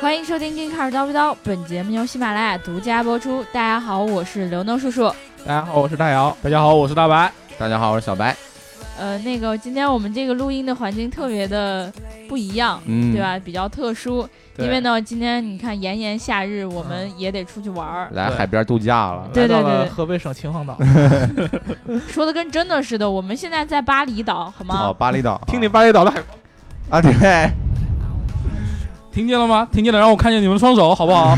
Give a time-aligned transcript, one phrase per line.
[0.00, 3.44] 欢迎收听《金卡尔叨不叨》，本节目由喜马拉雅独家播出。
[3.52, 5.08] 大家好，我是刘能叔叔。
[5.46, 6.36] 大家好，我是大姚。
[6.42, 7.32] 大家好，我是大白。
[7.56, 8.36] 大家好，我是小白。
[8.98, 11.92] 呃，那个今天我们这个录音的环境特别的
[12.28, 13.20] 不一样，嗯对？
[13.22, 13.38] 吧？
[13.38, 14.28] 比较特殊，对
[14.58, 18.08] 因为呢，今天你看炎炎夏日，我们也得出去玩儿。
[18.12, 19.28] 来海边度假了。
[19.32, 20.78] 对对来到了对河北省秦皇岛，
[22.08, 23.08] 说的跟真的似的。
[23.10, 24.92] 我们现在在巴厘岛，好吗哦，吗？
[24.98, 25.40] 巴厘岛。
[25.46, 26.20] 听听巴厘岛的海
[26.90, 27.12] 啊，对，
[29.12, 29.66] 听见了吗？
[29.70, 31.36] 听见了，让我看见你们的双手，好不好？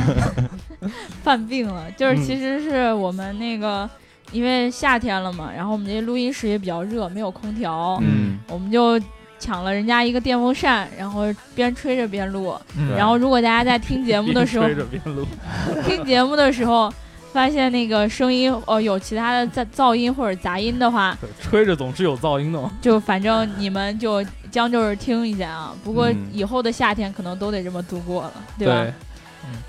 [1.25, 3.89] 犯病了，就是嗯其实是我们那个，
[4.31, 8.99] 因为夏天了嘛，然后我们这录音室也比较热，没有空调，嗯，我们就
[9.39, 11.23] 抢了人家一个电风扇，然后
[11.55, 12.55] 边吹着边录。
[12.77, 15.27] 嗯然后如果大家在听节目的时候，吹着边录，
[15.87, 16.93] 听节目的时候。
[17.31, 22.73] 发现那个声音哦有其他的噪噪音或者杂音的话，吹着总是有噪音的嘛。
[22.81, 25.75] 就反正你们就将就着听一下啊。
[25.85, 28.83] 不过嗯以后的夏天可能都得这么度过了，对吧？
[28.83, 28.93] 对，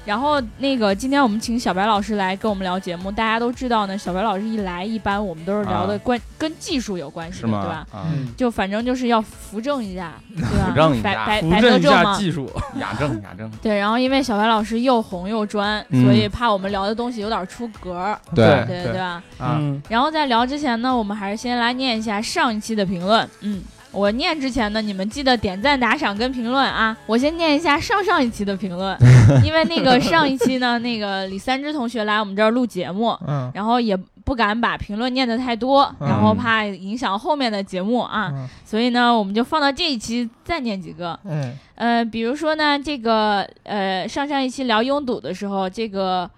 [0.06, 7.62] 然后那个今天我们请小白老师来跟我们聊节目，大家都知道呢，小白老师一来，一般我们都是聊的啊关、跟技术有关系的，是吗？
[7.62, 7.88] 对吧？
[8.36, 10.68] 就反正就是要扶正一下， 对吧？
[10.70, 12.16] 扶正一下扶白白白正一下。
[12.16, 12.50] 技术，
[12.80, 13.50] 雅正雅正。
[13.62, 19.22] 对，然后因为小白老师又红又专，嗯所以怕我们聊的东西有点出格，对对对吧？
[19.38, 23.28] 啊，嗯，然后在聊之前呢，我们还是先来念一下上一期的评论。
[23.42, 23.62] 嗯，
[23.92, 26.96] 我念之前呢，你们记得点赞、打赏跟评论啊。
[27.06, 28.98] 我先念一下上上一期的评论，
[29.44, 33.52] 因为那个上一期呢，那个李三枝同学来我们这儿录节目，嗯。
[33.54, 36.08] 然后也不敢把评论念得太多，嗯。
[36.08, 38.48] 然后怕影响后面的节目啊，嗯。
[38.64, 41.20] 所以呢，我们就放到这一期再念几个。
[41.26, 41.58] 嗯。
[41.76, 46.30] 呃，比如说呢，这个呃，上上一期聊拥堵的时候，这个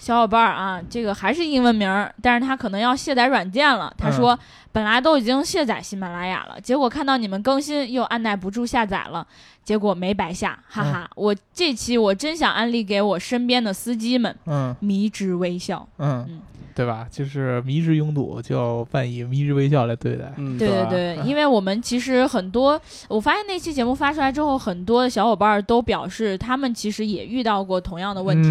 [0.00, 3.92] 小伙伴儿啊，这个还是英文名儿，但是他可能要卸载软件了。
[3.98, 4.36] 他说，
[4.72, 9.26] 本来都已经卸载喜马拉雅了，结果看到你们更新，又按耐不住下载了，
[9.62, 11.10] 结果没白下，哈哈！
[11.14, 15.86] 我这期我真想安利给我身边的司机们，嗯迷之微笑。
[15.98, 16.40] 嗯嗯，
[16.74, 17.06] 对吧？
[17.10, 20.32] 就是迷之拥堵，就要扮以迷之微笑来对待。
[20.36, 28.50] 嗯，对对对，嗯因为我们其实很多，我发现那期节目发出来之后，很多的小伙伴儿都表示，他们其实也遇到过同样的问题。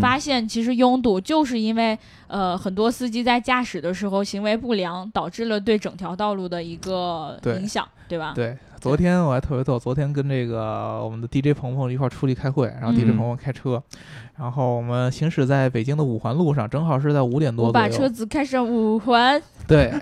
[0.00, 8.32] 发现其实拥堵就是因为呃很多司机在驾驶的时候行为不良，导致了对整条道路的一个影响，对吧？
[8.34, 13.82] 对，昨天我还特别逗，昨天跟这个我们的 DJ 鹏鹏一块儿出去开会，然后嗯 DJ 鹏鹏开车，
[14.36, 17.88] 然后我们行驶在北京的五环路上，正好是在五点多我左右。
[17.88, 19.92] 把车子开上五环，对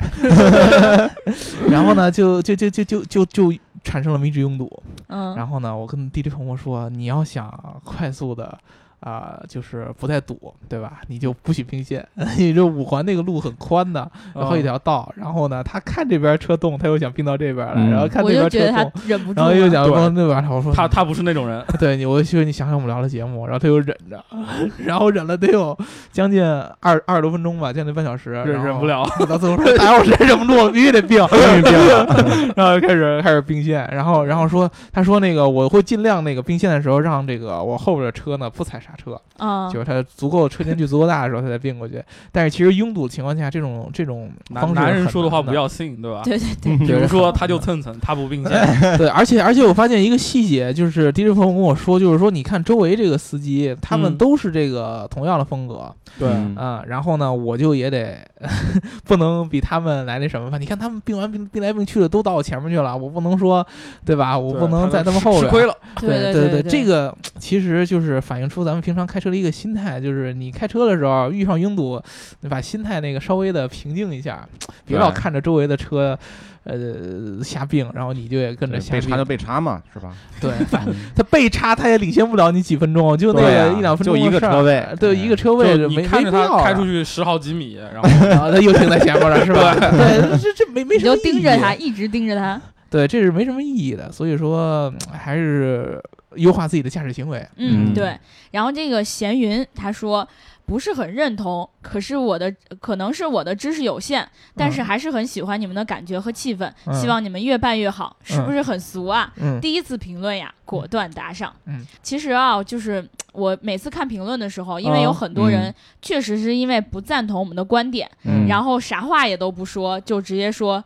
[1.68, 3.52] 然后呢，就就就就就就就
[3.84, 4.70] 产生了迷之拥堵。
[5.08, 8.58] 嗯，然后呢，我跟滴滴朋友说，你要想快速的。
[9.02, 11.00] 啊、就是不太堵，对吧？
[11.08, 12.06] 你就不许并线，
[12.38, 19.72] 你这五环那个路很宽的，然后一条道，然后呢，他看这边车动，他又想并到这边来，嗯然后看我这就觉得他边车动，忍不住然后又。
[19.72, 24.22] 想对往那边来，我说他他不是那种人， 对你，我说你想想我们聊的节目，然后他又忍着，
[24.84, 25.74] 然后忍了得有
[26.12, 29.02] 将近二二十多分钟吧，将近半小时，忍忍不了。
[29.26, 42.02] 到最后说：“哎，我，实在忍不住了，必须得并，必须并。”然后就开始开始并线，然后然后说，他说那个我会尽量那个并线的时候让这个我后边的车呢不踩刹车，嗯就是它足够车间距足够大的时候，它再并过去。
[42.30, 46.22] 但是其实拥堵的情况下，这种这种方式男男人说的话不要信，对吧？
[46.24, 58.18] 对对对，比如说他就蹭蹭，他不并 线，对，而且而且我发现一个细节，就是 DJ 朋友跟我说，就是说你看周围这个司机，他们嗯都是这个同样的风格，对嗯啊、然后呢，我就也得
[59.04, 60.58] 不能比他们来那什么吧？
[60.58, 63.66] 你看他们并完并并来并去的都到我前面去了，我不能说，
[64.04, 64.38] 对吧？
[64.38, 65.44] 我不能在他们后边。
[65.44, 65.74] 吃亏了。
[66.00, 72.02] 对对对这个其实就是反映出咱们平常开车的一个心态，就是你开车的时候遇上拥堵，
[72.40, 74.46] 你把心态那个稍微的平静一下，
[74.84, 76.18] 别老看着周围的车，
[76.64, 79.00] 呃，瞎并，然后你就也跟着瞎并。
[79.00, 80.12] 被插就被插嘛，是吧？
[80.40, 80.84] 对，反
[81.16, 89.74] 他被插他也领先不了你几分钟，就那个一两分钟就一个事儿车位对，一个车位就没你看着他没必要开出去十好几米，然后然后他又停在前面了，是吧？
[89.78, 92.60] 对， 这这没没你就什么意义盯着他，一直盯着他。
[92.90, 94.12] 对，这是没什么意义的。
[94.12, 95.98] 所以说，嗯还是
[96.36, 97.38] 优化自己的驾驶行为。
[97.56, 98.18] 嗯，嗯对。
[98.50, 100.26] 然后这个闲云他说
[100.66, 109.32] 不是很认同，可是我的可能是我的知识有限，但是嗯还是很喜欢你们的感觉和气氛，嗯希望你们越办越好，是不是很俗啊？
[109.36, 111.54] 嗯第一次评论呀，果断打赏。
[111.66, 120.82] 嗯，其实啊，就是我每次看评论的时候，因为有哦很多人嗯确实是因为不赞同我们的观点，嗯然后啥话也都不说，就直接说。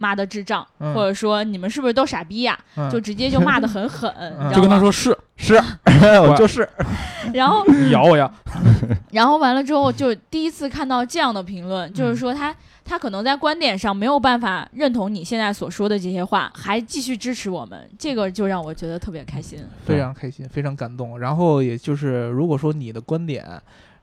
[0.00, 4.10] 妈的智障，嗯或者说你们是不是都傻逼呀、嗯就直接就骂得很狠？
[4.52, 5.54] 就跟他说是是，
[6.26, 6.66] 我就是
[7.34, 8.28] 然后你咬我呀！
[9.12, 19.58] 然后完了之后，就第一次看到这样的评论，就是说他他可能在观点上没有办法认同你现在所说的这些话，还继续支持我们，这个就让我觉得特别开心。
[19.84, 21.18] 非常开心，非常感动。
[21.18, 23.46] 然后也就是，如果说你的观点，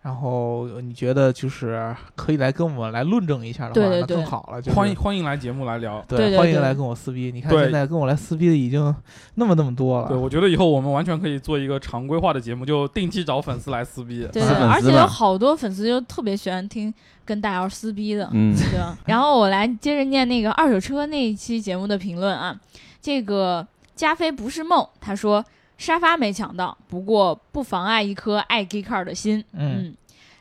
[0.07, 4.62] 然后你觉得就是可以来跟我们来论证一下的话，那对对对更好了。
[4.62, 6.01] 就是、欢迎欢迎来节目来聊。
[6.07, 7.30] 对对对对欢迎来跟我撕逼。
[7.30, 8.95] 你看现在跟我来撕逼的已经
[9.36, 10.07] 那么那么多了。
[10.07, 14.25] 对，我觉得以后我们完全可以做一个常规化的节目，就定期找粉丝来撕逼。
[14.31, 16.94] 对而且有好多粉丝就特别喜欢听
[17.25, 18.80] 跟大姚撕逼的，嗯对？
[19.07, 22.57] 然后我来接着念那个二手车那一期节目的评论啊，
[23.01, 25.44] 这个加菲不是梦，他说
[25.78, 29.94] 沙发没抢到，不过不妨碍一颗爱 gay car 的心，嗯。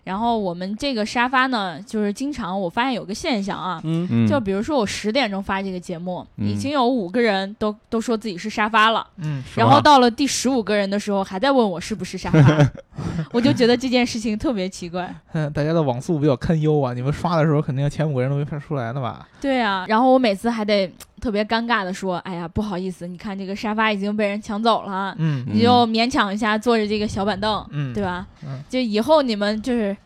[0.04, 12.70] 然后我们这个沙发呢，就是经常我发现有个现象啊，嗯，嗯，就比如说我十点钟发这个节目，嗯已经有五个人都都说自己是沙发了，嗯，然后到了第十五个人的时候，还在问我是不是沙发，
[13.32, 15.14] 我就觉得这件事情特别奇怪。
[15.32, 16.92] 嗯， 大家的网速比较堪忧啊！
[16.94, 19.28] 你们刷的时候，肯定前五个人都没发出来呢吧？
[19.40, 20.90] 对啊，然后我每次还得
[21.20, 28.26] 特别尴尬的说：“哎呀，不好意思，你看这个沙发已经被人抢走了，嗯你就勉强一下坐着这个小板凳，嗯，对吧？
[28.44, 29.96] 嗯就以后你们就是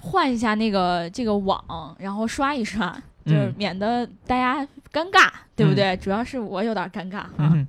[0.00, 2.90] 换一下那个这个网，然后刷一刷，
[3.26, 5.96] 就是嗯免得大家尴尬，对不对？
[5.98, 7.30] 主要是我有点尴尬啊。
[7.38, 7.66] 嗯，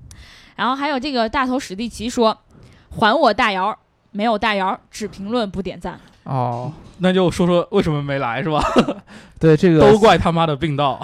[0.56, 2.38] 然后还有这个大头史蒂奇说
[2.90, 3.78] ：“还我大姚，
[4.12, 6.00] 没有大姚，只评论不点赞。
[6.24, 8.62] 哦，那就说说为什么没来是吧？
[9.42, 11.02] 对，这个都怪他妈的病道。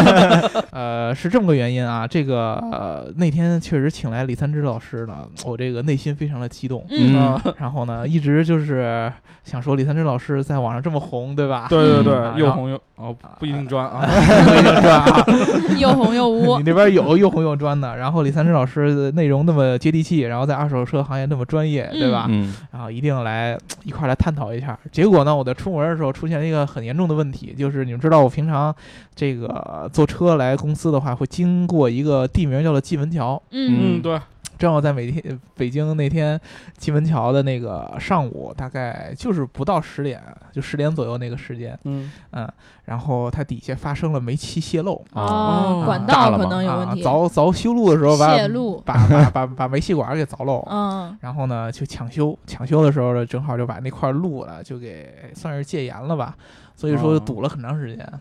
[0.70, 2.06] 呃，是这么个原因啊。
[2.06, 6.84] 这个呃，那天确实请来李三枝老师呢，我这个内心非常的激动。
[6.90, 9.10] 嗯啊，然后呢，一直就是
[9.42, 11.66] 想说李三枝老师在网上这么红，对吧？
[11.70, 14.06] 对对对嗯，又红又哦，不一定专啊。
[14.06, 15.24] 不一定专啊？
[15.80, 22.26] 又红又污你，那边有又红又专的，然后李三枝老师内容那么接地气，然后在二手车行业那么专业，对吧？
[22.28, 24.78] 嗯然后一定来一块儿来探讨一下。
[24.92, 28.74] 结果呢，我在出门的时候出现了一个很严重的问题，就是你们知道我平常
[29.14, 33.40] 这个坐车来公司的话，会经过一个地名叫做蓟门桥。
[33.50, 34.20] 嗯嗯，对，
[34.58, 36.38] 正好在每天北京那天
[36.78, 40.22] 蓟门桥的那个上午，大概就是不到十点，
[40.52, 42.48] 就十点左右那个时间，嗯，嗯，
[42.84, 45.02] 然后它底下发生了煤气泄漏。
[45.12, 56.36] 哦，管道可能有问题，凿凿修路的时候把泄露，把把把把煤气管给凿漏，嗯然后呢，就抢修，抢修的时候呢，正好就把那块路了就给算是戒严了吧，
[56.80, 58.12] 所以说哦堵了很长时间。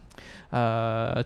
[0.50, 1.24] 呃，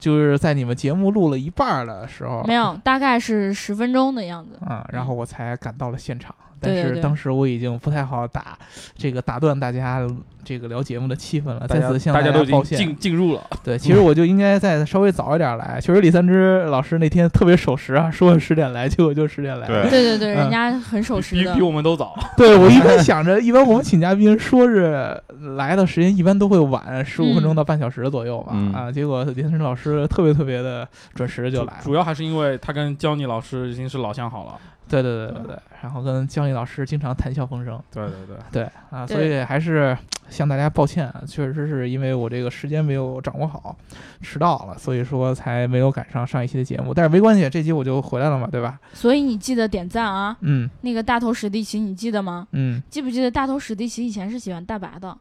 [0.00, 4.58] 就是在你们节目录了一半的时候，没有，大概是十分钟的样子。
[4.64, 6.34] 啊、然后我才赶到了现场。
[6.62, 8.56] 但是当时我已经不太好打
[8.96, 10.06] 这个打断大家
[10.44, 12.78] 这个聊节目的气氛了，再次向大家都已经抱歉。
[12.78, 13.42] 进进入了。
[13.62, 15.80] 对，其实我就应该再稍微早一点来。
[15.80, 19.66] 确实，李三枝老师那天特别守时啊，说十点来，结果就十点来。
[19.66, 21.62] 对对对对，嗯人家很守时的比比。
[21.62, 22.18] 我们都早。
[22.36, 25.16] 对我一 般想着，一般我们请嘉宾说是
[25.56, 31.78] 来的时间一般都会晚十五分钟到半小时左右吧，嗯啊，结果李三枝老师特别特别的准时就来了。
[31.84, 34.58] 主主要还是因为他跟焦妮老师已经是老相好了。
[34.88, 37.80] 对对对对对，然后跟姜丽老师经常谈笑风生。
[37.90, 39.96] 对对对，对 啊，所以还是
[40.28, 43.74] 向大家抱歉，啊，确实是因为我这个时间没有掌握好，
[44.20, 46.92] 迟到了，所以说才没有赶上上一期的节目。
[46.92, 48.78] 但是没关系，这期我就回来了嘛，对吧？
[48.92, 50.36] 所以你记得点赞啊！
[50.40, 52.46] 嗯那个大头史蒂奇，你记得吗？
[52.52, 55.16] 嗯，记不记得大头史蒂奇以前是喜欢大白的？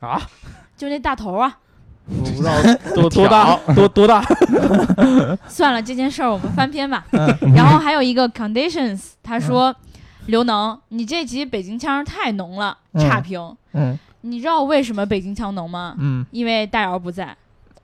[0.00, 0.18] 啊，
[0.76, 1.58] 就那大头啊！
[2.10, 2.52] 我不知道，
[2.94, 4.22] 多多大多多大？
[5.48, 7.04] 算了，这件事儿我们翻篇吧。
[7.12, 9.74] 嗯然后还有一个 conditions，他说
[10.26, 13.40] ：“刘能，你这集北京腔太浓了，嗯差评。
[13.72, 15.94] 嗯你知道为什么北京腔浓吗？
[15.98, 17.34] 嗯，因为大姚不在。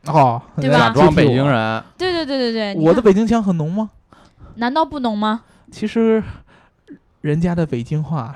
[0.06, 3.90] 哦，对吧假装北京人，对对对对对，我的北京腔很浓吗？
[4.56, 5.42] 难道不浓吗？
[5.70, 6.22] 其实
[7.20, 8.34] 人家的北京话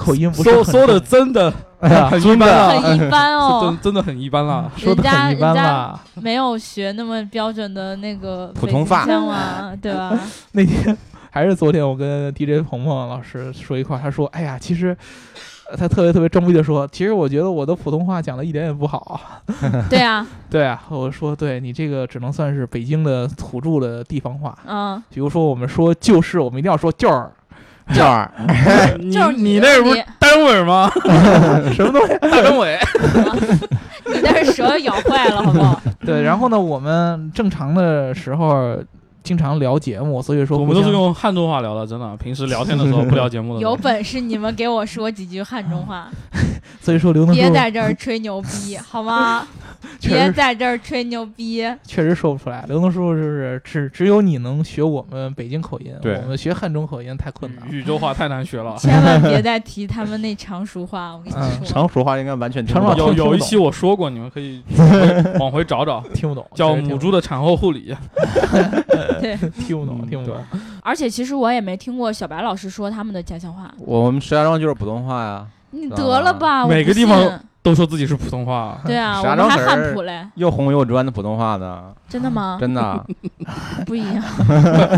[0.00, 4.70] 口音不是很说说的真的哎很一般了，很一般哦 真，真的很一般啦。
[4.76, 6.00] 说的很一般啦。
[6.14, 9.04] 没有学那么标准的那个 普通话
[9.80, 10.18] 对吧？
[10.52, 10.96] 那天
[11.30, 14.96] 还是昨天，我跟 DJ 鹏鹏老师说一块儿，他说：“哎呀，其实。”
[15.70, 19.20] 呃他特别特别装逼的说：“其实我觉得我的普通话讲的一点也不好。
[19.88, 24.58] 对啊，”对啊，我说：“对你这个只能算是北京的土著的地方话。
[24.66, 27.24] 嗯，比如说我们说就是，我们一定要说就是
[27.98, 28.54] 儿，这
[28.84, 30.90] 儿你就是 的你那不是单尾吗？
[31.74, 32.14] 什么东西？
[32.20, 32.78] 大单尾。
[34.06, 35.80] 你那是蛇咬坏了，好不好？
[36.04, 38.76] 对，然后呢，我们正常的时候
[39.22, 42.16] 经常聊节目，所以说我们都是用汉中话聊的，真的。
[42.16, 43.60] 平时聊天的时候 不聊节目的。
[43.60, 46.08] 有本事你们给我说几句汉中话，
[46.80, 49.46] 所以说刘能叔别在这儿吹牛逼 好吗？
[50.02, 51.64] 别在这儿吹牛逼。
[51.86, 52.64] 确实说不出来。
[52.68, 57.72] 刘能叔叔就是只只有你能学我们北京口音，对我们学汉中口音太困难了。
[57.72, 58.76] 宇宙话太难学了。
[58.78, 61.66] 千万别再提他们那常熟话，我跟你嗯说。
[61.66, 62.98] 常熟话应该完全听不懂。
[62.98, 64.62] 有有一期我说过，你们可以
[65.38, 67.94] 往回找找，听不懂，叫母猪的产后护理。
[69.20, 69.36] 对，
[69.66, 70.36] 听不懂，嗯听不懂。
[70.82, 73.72] 而且其实我也没听过小白老师说他们的家乡话。
[73.78, 82.56] 我们石家庄就是普通话呀，你得了吧，每个地方都说自己是普通话，对啊，石家我们还庄可是汉普嘞，又红又专的普通话呢，真的吗？
[82.58, 83.04] 真的，
[83.84, 84.22] 不一样。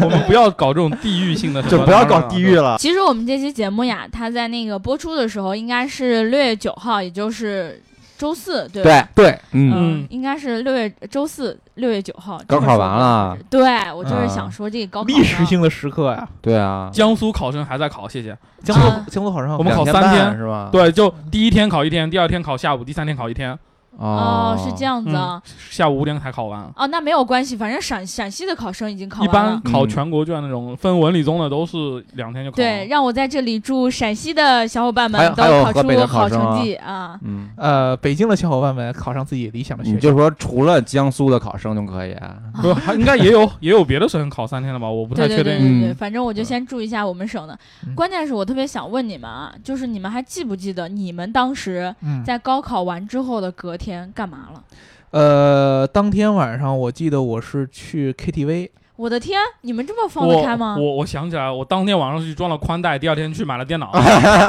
[0.03, 2.77] 我们不要搞这种地域性的，就不要搞地域了。
[2.79, 7.83] 其实我们这期节目呀，它在那个播出的时候应该是六月九号，也就是
[8.23, 9.09] 周四，对吧？
[9.17, 12.41] 对，对，嗯，嗯，应该是六月周四六月九号。
[12.47, 13.61] 高考完了，对
[13.93, 16.29] 我就是啊想说这个高考历史性的时刻呀！
[16.41, 18.39] 对啊，江苏考生还在考，谢谢。
[18.63, 23.59] 江苏啊江苏考生，我们考三天是吧？，对，就第一天考一天，第二天考下午，第三天考一天，
[23.99, 25.41] 哦，是这样子啊。
[25.71, 26.63] 下午五点才考完。
[26.77, 29.73] 哦，那没有关系，反正陕陕西的考生已经考一完了般。
[29.73, 31.77] 考嗯全国卷那种分文理综的都是
[32.15, 32.57] 两天就考完。
[32.57, 37.19] 对，让我在这里祝陕西的小伙伴还有们都考还有河北出好考生啊成绩啊！
[37.23, 42.17] 嗯，呃，北京的小伙伴们考上自己理想的学校，你就说除了江苏的考生就可以，
[42.63, 44.89] 不，还应该也有 也有别的省考三天的吧？
[44.89, 45.53] 我不太对确定。
[45.53, 47.59] 对对对对，嗯反正我就先注意一下我们省的。
[47.87, 54.63] 嗯关键是我特别想问你们啊，就是你们还记不记得你们当时嗯，在高考完之后的隔天干嘛了？
[55.11, 60.77] 呃，当天晚上我记得我是去 KTV，我的天，你们这么放得开吗？
[60.79, 63.93] 我我想起来，我当天晚上去装了宽带，第二天去买了电脑。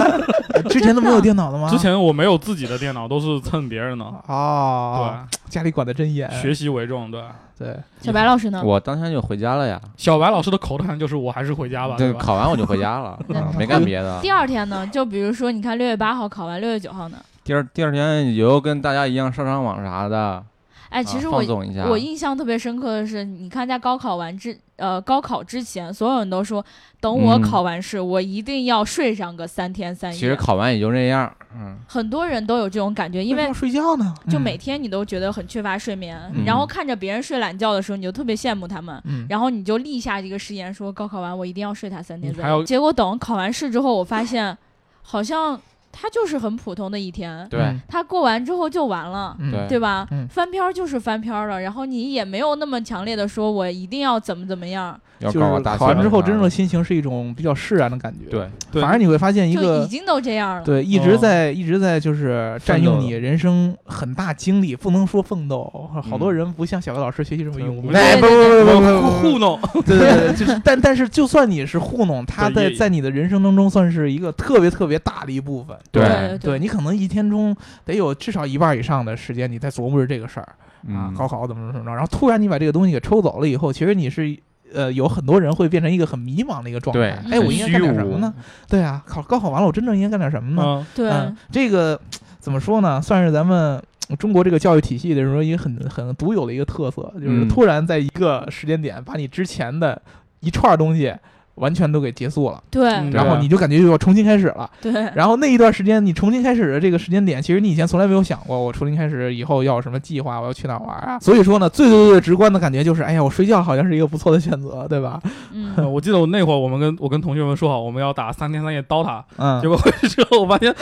[0.70, 1.68] 之前都没有电脑的吗？
[1.70, 4.06] 之前我没有自己的电脑，都是蹭别人的。
[4.28, 5.18] 哦，
[5.50, 7.12] 家里管得真严，学习为重。
[7.12, 7.22] 对，
[7.60, 8.62] 对，小白老师呢？
[8.64, 9.82] 我当天就回家了呀。
[9.98, 12.20] 小白老师的口头禅就是“我还是回家吧”，对，对？
[12.22, 14.22] 考完我就回家了，嗯 没干别的。
[14.22, 14.88] 第二天呢？
[14.88, 17.18] 就比如说，你看六月八号考完，六月九号呢？
[17.44, 20.44] 第二第二天也就跟大家一样上上网啥的，
[20.90, 21.44] 哎，其啊实我。
[21.90, 26.64] 我印象特别深刻的是，你看在高考完之呃高考之前，所有人都说，
[27.00, 30.18] 等我嗯考完试，我一定要睡上个三天三夜。
[30.18, 39.02] 其实考完也就那样，嗯，很多人都有这种感觉，因为睡觉呢，就嗯每天你都觉得很缺乏睡眠，嗯然后看着别人睡懒觉的时候，你就特别羡慕他们。
[39.06, 42.64] 嗯，然后你就立下这个誓言，说高考完我一定要睡他三天三夜。
[42.64, 44.56] 结果等考完试之后，我发现
[45.02, 45.60] 好像
[45.96, 47.48] 他就是很普通的一天，
[47.88, 49.38] 他过完之后就完了。
[49.40, 50.08] 嗯对对吧？
[50.12, 59.88] 嗯翻篇儿就是翻篇儿了，然后你也没有那么强烈的说，我一定要怎么怎么样，就是考完之后，真正的的心情是一种比较释然的感觉。，对，对反而你会发现一个已个。
[59.88, 60.64] 经都这样了。
[60.64, 65.62] 对，一直哦在、一直在就是占用你人生很大精力，不能说奋斗，
[66.10, 67.86] 好多嗯人不像小学老师学习这么用功。
[67.88, 69.60] 不对对不不不不不糊糊弄。
[69.86, 75.78] 对对对，就是 但但是就算你是糊弄，他在在你的人生当中算是一个特别特别大的一部分。
[75.92, 80.50] 对对对你可能一天中得有至少一半以上的时间你在琢磨着这个事儿
[80.88, 84.38] 啊，嗯高考怎么怎么着，然后突然你把这个东西给抽走了以后，其实你是。
[84.74, 87.24] 呃，有很多人会变成一个很迷茫的一个状对态。
[87.34, 88.34] 哎，我应该干点什么呢？
[88.68, 90.64] 对啊，考高考完了，我真正应该干点什么呢？
[90.66, 92.00] 嗯，对嗯，这个
[92.40, 93.00] 怎么说呢？
[93.00, 93.80] 算是咱们
[94.18, 100.02] 中国这个教育体系的时候一个很很独有的一个特色，就是嗯突然在一个时间点把你之前的
[100.40, 101.14] 一串东西
[101.56, 104.70] 完全都给结束了，对嗯然后你就感觉又要重新开始了。
[104.82, 111.20] 对然后那一段时间，你重新开始的这个时间点，其实你以前从来没有想过，我重新开始以后要有什么计划，我要去哪儿玩啊？
[111.20, 115.20] 所以说呢，最最最直观的感觉就是，哎呀，我睡觉好像是一个不错的选择，对吧？
[115.52, 120.74] 嗯， 我记得我那会儿，我们跟我跟同学们说好，我们要打三天三夜 DOTA，嗯结，果回去之后，我发现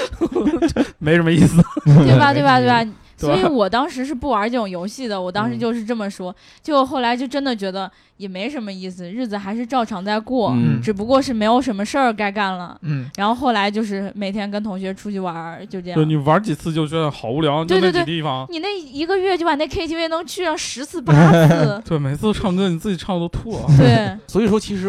[0.99, 1.61] 没什么意思。
[1.85, 2.33] 对吧？
[2.33, 2.59] 对吧？
[2.59, 2.83] 对吧？
[3.27, 6.35] 对所以我当时是不玩这种游戏的，我当时嗯就是这么说。
[6.61, 12.77] 结果后来就真的觉得也没什么意思，日子还是照常在过，嗯只不过是没有什么事儿该干了。
[12.81, 15.97] 嗯，然后后来就是每天跟同学出去玩儿，就这样。
[15.99, 18.45] 就你玩几次就觉得好无聊，就那对对对几地方。
[18.49, 21.13] 你那一个月就把那 KTV 能去上十次八
[21.47, 23.65] 次， 对，每次都唱歌，你自己唱的都吐了。
[23.77, 24.87] 对， 所以说其实。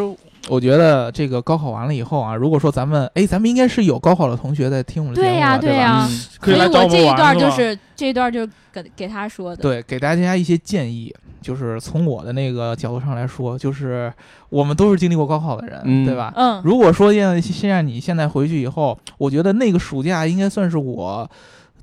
[0.48, 6.06] 我觉得这个高考完了以后啊，如果说咱们，哎，咱们应该是有高考的同学在听我们的节目对呀对呀。
[6.40, 9.62] 所以我这一段就是这一段就给给他说的。
[9.62, 14.12] 对，给大家一些建议，就是从我的那个角度上来说，就是
[14.48, 16.04] 我们都是经历过高考的人，嗯。
[16.04, 16.32] 对吧？
[16.36, 21.30] 嗯，如果说现现在你现在回去以后，我觉得那个暑假应该算是我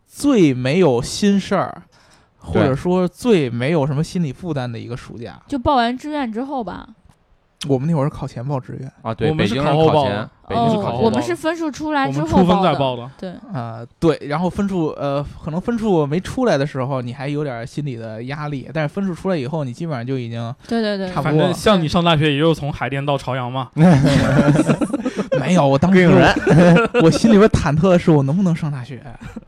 [0.05, 1.83] 最没有心事儿，
[2.37, 5.41] 或者说最没有什么心理负担的一个暑假。
[5.47, 6.87] 就报完志愿之后吧，
[7.67, 12.73] 我们那会儿是考前报志愿，啊，对，我们是北京考后报人考前的，北京是哦考，后报我们是分数出来之我们出分后报的。
[12.73, 23.69] 再报的，对，啊，对，然后分数呃，可能分数没出来的时候，你还有点心理的压力，但是分数出来以后，你基本上就已经对对对，反差不多正像你上大学也就从海淀到朝阳嘛，
[25.39, 25.67] 没有。
[25.67, 29.01] 我当时膈应人我心里边忐忑的是，我能不能上大学，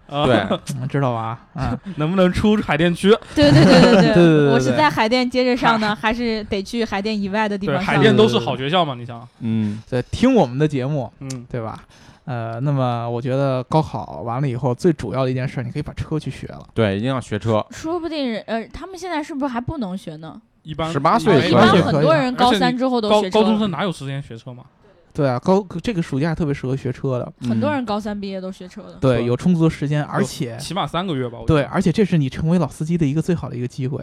[0.08, 0.36] 啊，对，
[0.80, 1.40] 嗯知道吧？
[1.54, 3.10] 啊， 能不能出海淀区？
[3.34, 7.96] 对对对对对对对我是在海淀接着上呢，还是得去海淀以外的地对，方上？
[7.96, 11.84] 海淀都是好学校嘛，你想，嗯，对，听我们的节目，嗯，对吧？
[12.26, 16.68] 呃，那么我觉得高考完了以后，最主要的一件事，你可以把车去学了。
[16.74, 17.66] 对，一定要学车。
[17.72, 20.40] 说不定呃，他们现在是不是还不能学呢？
[20.64, 24.64] 一般十八岁一般很多人高三之后都高学车了高中生哪有时间学车嘛？
[25.12, 28.94] 对啊，高这个暑假特别适合学车的，很多嗯人高三毕业都学车的。
[29.02, 34.00] 对，有充足的时间，而且起码三个月吧，我觉对，而且这是你成为老司机的一个最好的一个机会。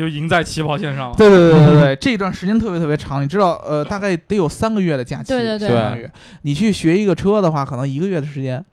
[0.00, 1.16] 又赢在起跑线上了。
[1.16, 6.08] 对对对对对，这一段时间特别特别长，你知道，呃，大概得有三个月的假期，对对对相当于
[6.42, 8.64] 你去学一个车的话，可能一个月的时间。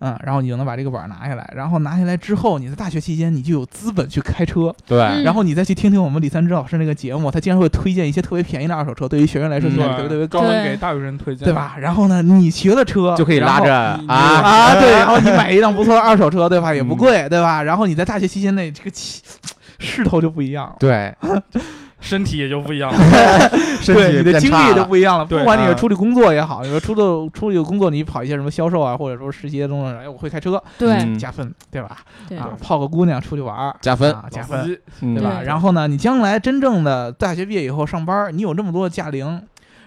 [0.00, 11.54] 嗯，然后你就能把这个本儿拿下来，然后拿下来之后，你在大学期间你就有资本去开车，对，嗯然后你再去听听我们李三枝老师那个节目，他经常会推荐一些特别便宜的二手车，对于学员来说嗯性价比特别特别高，给大学生推荐，对？
[11.54, 11.76] 吧？
[11.78, 16.74] 然后呢，你学了车就可以拉着啊， 啊，对，然后你买一辆不错的二手车，对吧？
[16.74, 17.62] 也不贵，对吧？
[17.62, 19.22] 然后你在大学期间内这个气
[19.78, 20.76] 势头就不一样了。
[20.78, 21.14] 对，
[22.00, 22.98] 身体也就不一样了。
[23.80, 24.84] 身 对，你的经历也就。
[24.84, 25.24] 不一样了。
[25.24, 27.02] 对不管你是啊出去工作也好，你说出的
[27.32, 31.96] 出去工作，你跑一些什么销售啊，或者说实习的东西，哎，我会开车，对嗯加分，对吧？
[32.28, 35.40] 对啊，泡个姑娘出去玩儿，加分啊，加分，对吧？
[35.44, 39.40] 然后呢，你将来真正的大学毕业以后上班，你有这么多的驾龄，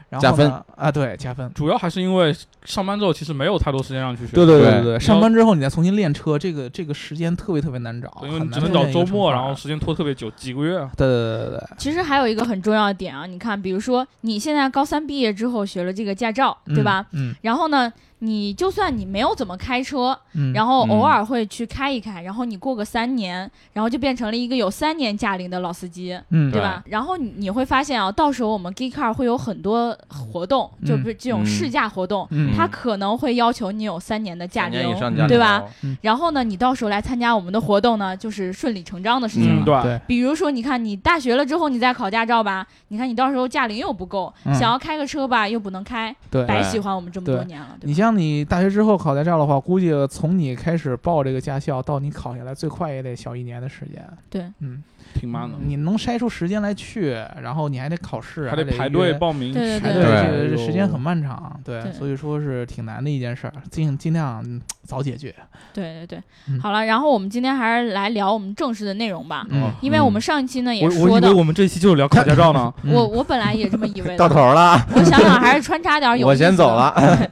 [0.09, 1.51] 然后加分呢啊，对，加分。
[1.53, 2.33] 主要还是因为
[2.63, 10.89] 上班之后其实没有太多时间让你去学，对对对对对，上班之后你再重新练车，这个这个时间特别特别难找，因为你只能找周末，然后时间拖特别久，几个月啊。
[10.95, 17.05] 对对对对对，其实还有一个很重要的点啊，你看，比如说你现在高三毕业之后学了这个驾照，对吧？
[17.11, 17.35] 嗯？
[17.41, 26.17] 然后呢，你就算你没有怎么开车，嗯，然后偶嗯尔会去开一开，然后你过个三年，然后就变成了一个有三年驾龄的老司机。
[26.29, 26.81] 嗯对吧？
[26.87, 35.63] 然后你你会发现啊，到时候我们 Geek Car 会有很多活动，嗯就是这种嗯试驾活动，嗯它可能会要求你有三年的驾龄，驾龄对吧？
[35.83, 39.61] 嗯然后呢，你到时候来参加我们的活动呢，就是顺理成章的事情了。
[39.63, 47.97] 嗯对对，比如说，你看你大学了之后，你再考驾照吧，你看你到时候驾龄又不够，嗯想要开个车吧又不能开，对白喜欢我们这么多年了，对你吧？
[48.07, 54.01] 像你大学之后考驾照的话，估计从你开始报这个驾校到你考下来，最快也得小一年的时间。
[54.29, 54.81] 对，嗯，
[55.13, 57.11] 挺慢的，你能筛出时间来去，
[57.41, 59.53] 然后你还得考试，还得排队报名。
[59.53, 60.03] 对排对。
[60.03, 65.35] 队，对这个时间很漫长，对，所以说是挺难的一件事儿，尽尽量嗯早解决。
[65.73, 66.57] 对对对，嗯。
[66.61, 69.69] 好了，然后我们今天还是来聊我们正式的内容吧，嗯。
[69.81, 72.73] 因为我们上一期呢也说到，以为我们这期就是聊考驾照呢。
[72.83, 76.95] 嗯我我本来也这么以为， 到头了，我想想还是穿插点有我意思的先走了。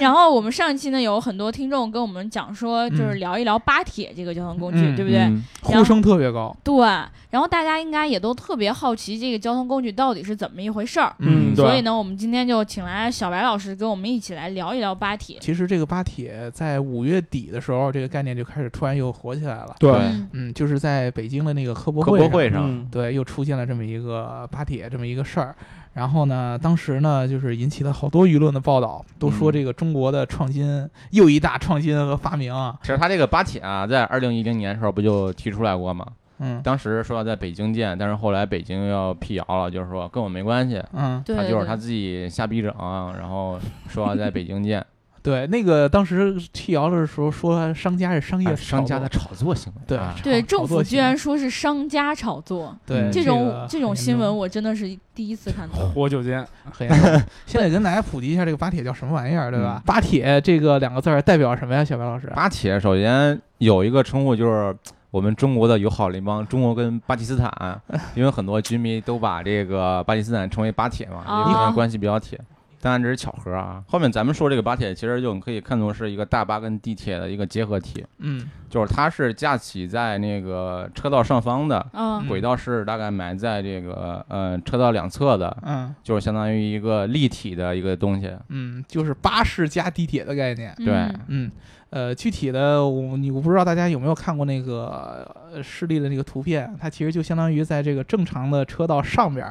[0.00, 5.20] 然后我们上一期呢，有很多听众跟我们讲说，就是嗯聊一聊巴铁这个交通工具，嗯对不对？
[5.20, 6.56] 嗯呼声特别高。
[6.64, 6.74] 对。
[7.30, 11.14] 然后大家应该也都特别好奇这个交通工具到底是怎么一回事儿。
[11.18, 15.36] 嗯对所以呢，我们今天就请来小白老师跟我们一起来聊一聊巴铁。
[15.40, 19.76] 其实这个巴铁在五月底的时候，这个概念就开始突然又火起来了。
[19.78, 25.54] 对嗯嗯，就是在北京的那个科博科会上博会上，嗯，对，又出现了这么一个巴铁这么一个事儿。
[25.92, 32.78] 然后呢，当时呢，就是引起了好多舆论的报道，都说嗯这个中国的创新又一大创新和发明啊。
[32.82, 36.06] 其实他这个巴铁啊，在二零一零年的时候不就提出来过吗？
[36.42, 42.74] 嗯当时说要在北京建，但是后来北京要辟谣了，就是说跟我没关系，嗯，他就是他自己瞎逼整，
[43.18, 44.82] 然后说要在北京建，
[45.22, 49.82] 对，那个当时辟谣的时候说商家是商业哎商家的炒炒作行为。
[49.86, 55.74] 对啊对，政府居然说是商家炒作，对嗯这种个这种新闻我真的是第一次看到。
[55.94, 57.22] 活久见， 很严重。
[57.46, 59.82] 现在跟大家普及一下这个巴铁叫什么玩意儿，对吧？
[59.84, 61.84] 巴铁这个两个字代表什么呀？
[61.84, 62.26] 小白老师？
[62.34, 64.74] 巴铁首先有一个称呼就是
[65.10, 67.52] 我们中国的友好邻邦，中国跟巴基斯坦，
[68.14, 72.40] 因为很多军迷都把这个巴基斯坦称为巴铁嘛，因为可能关系比较铁。
[72.80, 73.82] 当然这是巧合啊。
[73.88, 88.32] 后面咱们说这个巴铁，其实就可以看作是一个大巴跟地铁的一个结合体，嗯就是它是架起在那个车道上方的，嗯轨道是大概埋在这个呃车道两侧的，嗯就是相当于一个立体的一个东西。
[88.48, 90.74] 嗯，就是巴士加地铁的概念。
[90.76, 91.52] 对嗯嗯，
[91.90, 99.44] 呃，具体的我你我不知道大家有没有看过那个呃示例的那个图片，它其实就相当于在这个正常的车道上边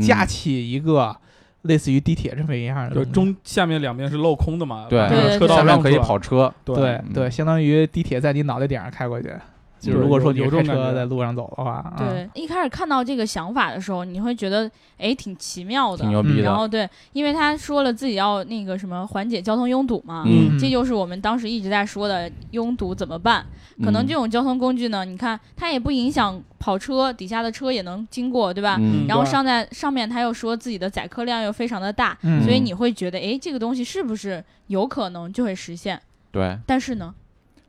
[0.00, 1.16] 架起一个
[1.68, 5.38] 类似于地铁这么一样的就中下面两边是镂空的嘛，对。
[5.38, 6.74] 车道上可以跑车，对。
[6.76, 9.32] 嗯对，相当于地铁在你脑袋顶上开过去。
[9.78, 16.42] 就是如果说你是开有有这种车在路上走的话，啊，对，一开始看到这个想法的时候，你会觉得哎挺奇妙的挺，牛逼的。
[16.42, 23.44] 然后对，因为他说了自己要那个什么缓解交通拥堵嘛，嗯这就是我们当时一直在说的拥堵怎么办？
[23.84, 28.76] 可能这种交通工具呢，你看它也不影响跑车底下的车也能经过，对吧？
[28.80, 36.00] 嗯然后上在上面他又说自己的载客量又非常的大，嗯所以你会觉得哎这个东西是不是有可能就会实现？
[36.32, 37.14] 对，但是呢，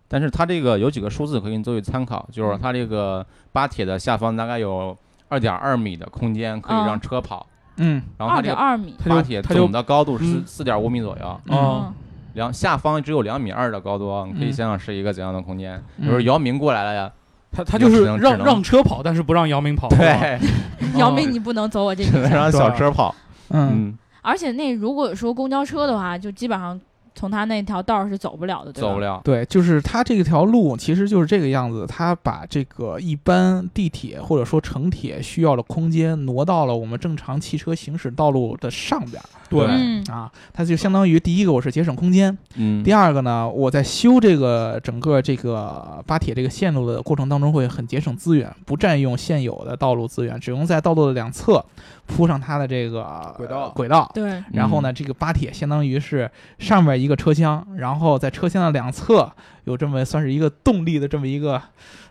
[0.09, 4.97] 但是它这个有几个数字可以给你作为参考，就是它这个巴铁的下方大概有
[5.29, 7.45] 二点二米的空间可以让车跑，
[7.77, 8.01] 嗯。
[8.17, 10.43] 然后它这个点二米，巴铁总的高度是嗯。
[10.45, 11.85] 四点五米左右，哦。
[11.85, 11.93] 嗯，
[12.33, 15.81] 两下方只有两米二的高度，你可以嗯想想是一个怎样的空间。
[15.97, 16.07] 嗯。
[16.07, 17.11] 比如姚明过来了呀，
[17.51, 19.87] 他他就是让让车跑，但是不让姚明跑。
[19.89, 20.39] 对，
[20.97, 22.23] 姚明你不能走我这条线。
[22.23, 23.13] 只能让小车跑。
[23.49, 23.69] 嗯。
[23.71, 26.79] 嗯，而且那如果说公交车的话，就基本上
[27.19, 28.87] 从他那条道是走不了的，对吧？
[28.87, 29.19] 走不了。
[29.25, 39.25] 对，就是他这条路其实就是这个样子，他把这个一般地铁或者说城铁需要的空间挪到了我们正常汽车行驶道路的上边儿。
[39.49, 39.65] 对。
[39.67, 51.65] 嗯，啊，它就相当于第一个我是节省空间，嗯，第二个呢，我在修这个整个这个巴铁这个线路的过程当中会很节省资源，不占用现有的道路资源，只用在道路的两侧
[52.09, 54.11] 铺上它的这个轨道呃轨道。
[54.13, 59.31] 对，然后呢，这个巴铁相当于是上面一个车厢，然后在车厢的两侧
[59.65, 61.61] 有这么算是一个动力的这么一个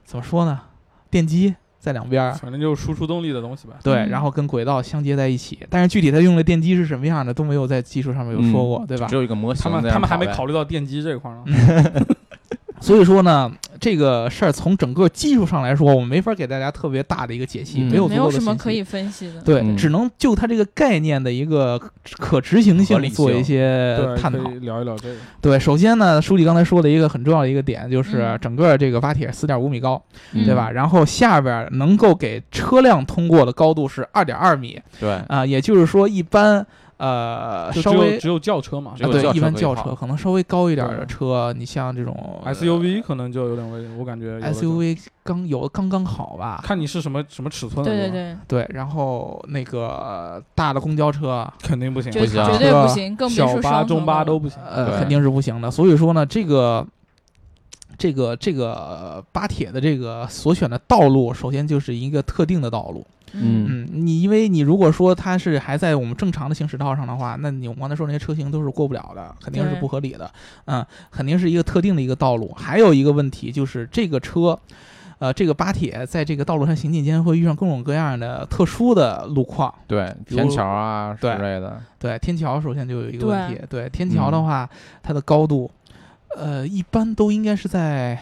[0.04, 0.60] 怎么说呢？
[1.10, 3.74] 电机在两边儿，反正就是输出动力的东西吧。
[3.82, 5.58] 对，嗯然后跟轨道相接在一起。
[5.68, 9.16] 但是具体它用的电机是什么样的都没有在技术上面有说过，对吧只？
[9.16, 11.44] 有一个模型他们他们还没 考虑到电机这一块呢。
[12.80, 19.40] 所以说呢，这个事儿从整个技术上来说，我们没法给大家特别大的一个解析，嗯没有没有什么可以分析的。
[19.42, 21.80] 对，嗯只能就它这个概念的一个
[22.18, 25.14] 可执行性做一些，探讨聊一聊这个。
[25.40, 30.70] 对，首先呢，书记刚才说的一个很重要的一个点就是嗯整个这个挖铁四点五米高，嗯对吧？？
[30.70, 36.66] 然后下边能够给车辆通过的高度是二点二米对，啊、也就是说一般
[36.98, 46.60] 呃稍微只有轿车嘛啊对一般轿车可能稍微高一点的车，你像这种呃，SUV 可能就有点危险，我感觉 SUV 刚有刚刚好吧？
[46.64, 47.90] 看你是什么什么尺寸的。
[47.90, 52.12] 对对，对，对，然后那个呃大的公交车， 肯定不行。
[52.12, 54.60] 不行绝对吧不行，更别小巴、中巴都不行。
[54.62, 55.70] 呃，肯定是不行的。
[55.70, 56.84] 所以说呢，这个
[57.96, 63.06] 这个这个巴铁的这个所选的道路，首先就是一个特定的道路。
[63.32, 70.30] 嗯嗯，你因为你如果说它是还在我们正常的行驶道上的话，那你我刚才说那些车型都是过不了的，肯定是不合理的。
[70.66, 72.52] 嗯，肯定是一个特定的一个道路。
[72.56, 74.58] 还有一个问题就是这个车。
[75.20, 83.60] 呃，这个巴铁在这个道路上行进间会遇上各种各样的特殊的路况，对，天桥啊之对类的，对，天桥首先就有一个问题。
[83.68, 84.70] 对，天桥的话，
[85.02, 85.68] 它的高度，
[86.36, 88.16] 呃，一般都应该是在，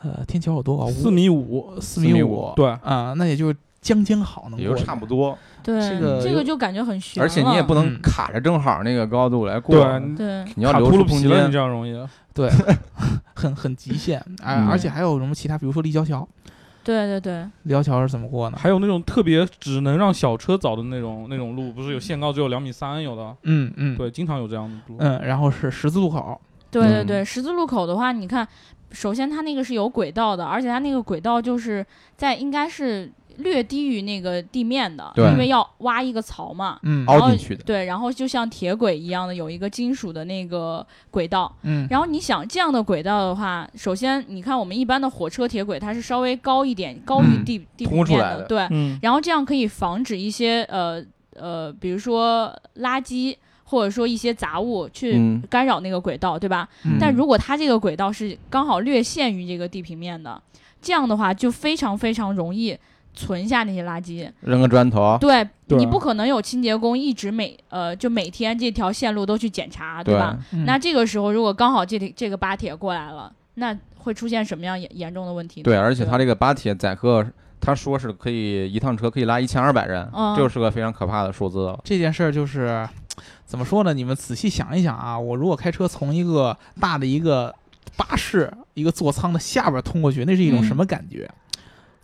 [0.00, 0.88] 呃，天桥有多高？
[0.88, 2.52] 四米五，四米五五。
[2.54, 5.38] 对，啊、那也就是将将好能也就过去差不多。
[5.62, 11.58] 对，这个这个就感觉很悬而且你也不能嗯卡着正好那个高度来过，对，对，你要卡留出空秃噜皮了，你间这。
[11.58, 11.94] 样容易。
[12.34, 12.50] 对，
[13.34, 14.18] 很很极限。
[14.42, 16.26] 哎、嗯而且还有什么其他，比如说立交桥，
[16.84, 18.58] 对对对，立交桥是怎么过呢？
[18.60, 24.96] 还有那种特别只能让小车走的那种那种路，不是有限高只有两米三有的，嗯嗯，对，经常有这样的路。
[24.98, 28.46] 嗯，然后是十字路口，嗯对对对，十字路口的话，你看，
[28.90, 31.84] 首先它那个是有轨道的，而且它那个轨道就是
[32.16, 36.78] 在应该是略低于那个地面的，因为要挖一个槽嘛。
[36.82, 37.04] 嗯。
[37.04, 37.62] 然后凹进去的。
[37.64, 47.44] 对，然后就像铁轨一样的有一个金属的那个轨道，嗯，然后你想这样的轨道的话，首先你看我们一般的火车铁轨，它是稍微高一点，高于嗯。
[47.44, 51.02] 地、地平面的，对，嗯，然后这样可以防止一些呃
[51.34, 55.42] 呃，比如说垃圾或者说一些杂物去嗯。
[55.48, 56.68] 干扰那个轨道，对吧？
[56.84, 56.96] 嗯。
[56.98, 60.40] 但如果它这个轨道是刚好略限于这个地平面的，
[60.80, 62.76] 这样的话就非常非常容易
[63.16, 64.30] 存下那些垃圾。
[64.42, 70.38] 扔个砖头，对对你不可能有清洁工一直每呃就每天这条线路都去检查，对吧？
[70.52, 75.64] 嗯那这个时候如果刚好这里这个巴铁过来了，那会出现什么样严严重的问题呢？
[75.64, 77.26] 对，而且它这个巴铁载客，
[77.60, 81.80] 他说是可以一趟车可以拉一千二百人，就是个非常可怕的数字了。
[81.82, 82.88] 这件事儿就是
[83.46, 83.94] 怎么说呢？
[83.94, 87.52] 你们仔细想一想啊，我如果开车从一个大的一个
[87.96, 91.28] 巴士一个座舱的下边通过去，那是一种嗯什么感觉？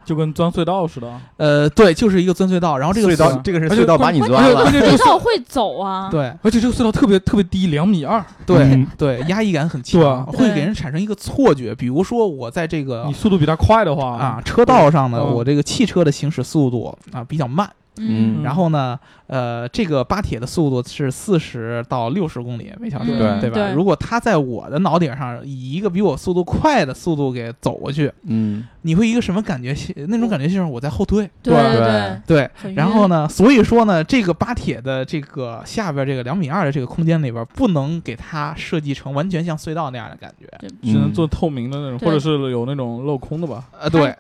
[0.05, 1.09] 就跟钻隧道似的。
[1.37, 4.65] 呃，对，就是一个钻隧道，然后这个隧道，这个是隧道把你钻了。
[4.65, 4.81] 而且。
[4.81, 6.33] 隧道会走啊，对。
[6.43, 8.87] 而且这个隧道特别特别低，两米二，对、嗯。
[8.99, 11.75] 对，压抑感很强，会给人产生一个错觉。
[11.75, 14.17] 比如说我在这个你速度比他快的话。
[14.17, 15.35] 啊车道上呢，嗯。
[15.35, 23.55] 我这个汽车的行驶速度啊比较慢，嗯然后呢，呃，这个巴铁的速度是四十到六十公里每小时，嗯对吧？
[23.55, 29.75] 对如果它在我的脑顶上以一个比我速度快的速度给走过去，嗯，你会一个什么感觉？
[30.09, 31.29] 那种感觉就是我在后退。
[31.43, 40.47] 对对对，对，然后呢，所以说呢，这个巴铁的这个下边这个两米二的这个空间里边，不能给它设计成完全像隧道那样的感觉。
[40.83, 43.65] 只能做透明的那种，或者是有那种镂空的吧。
[43.79, 44.15] 呃，对，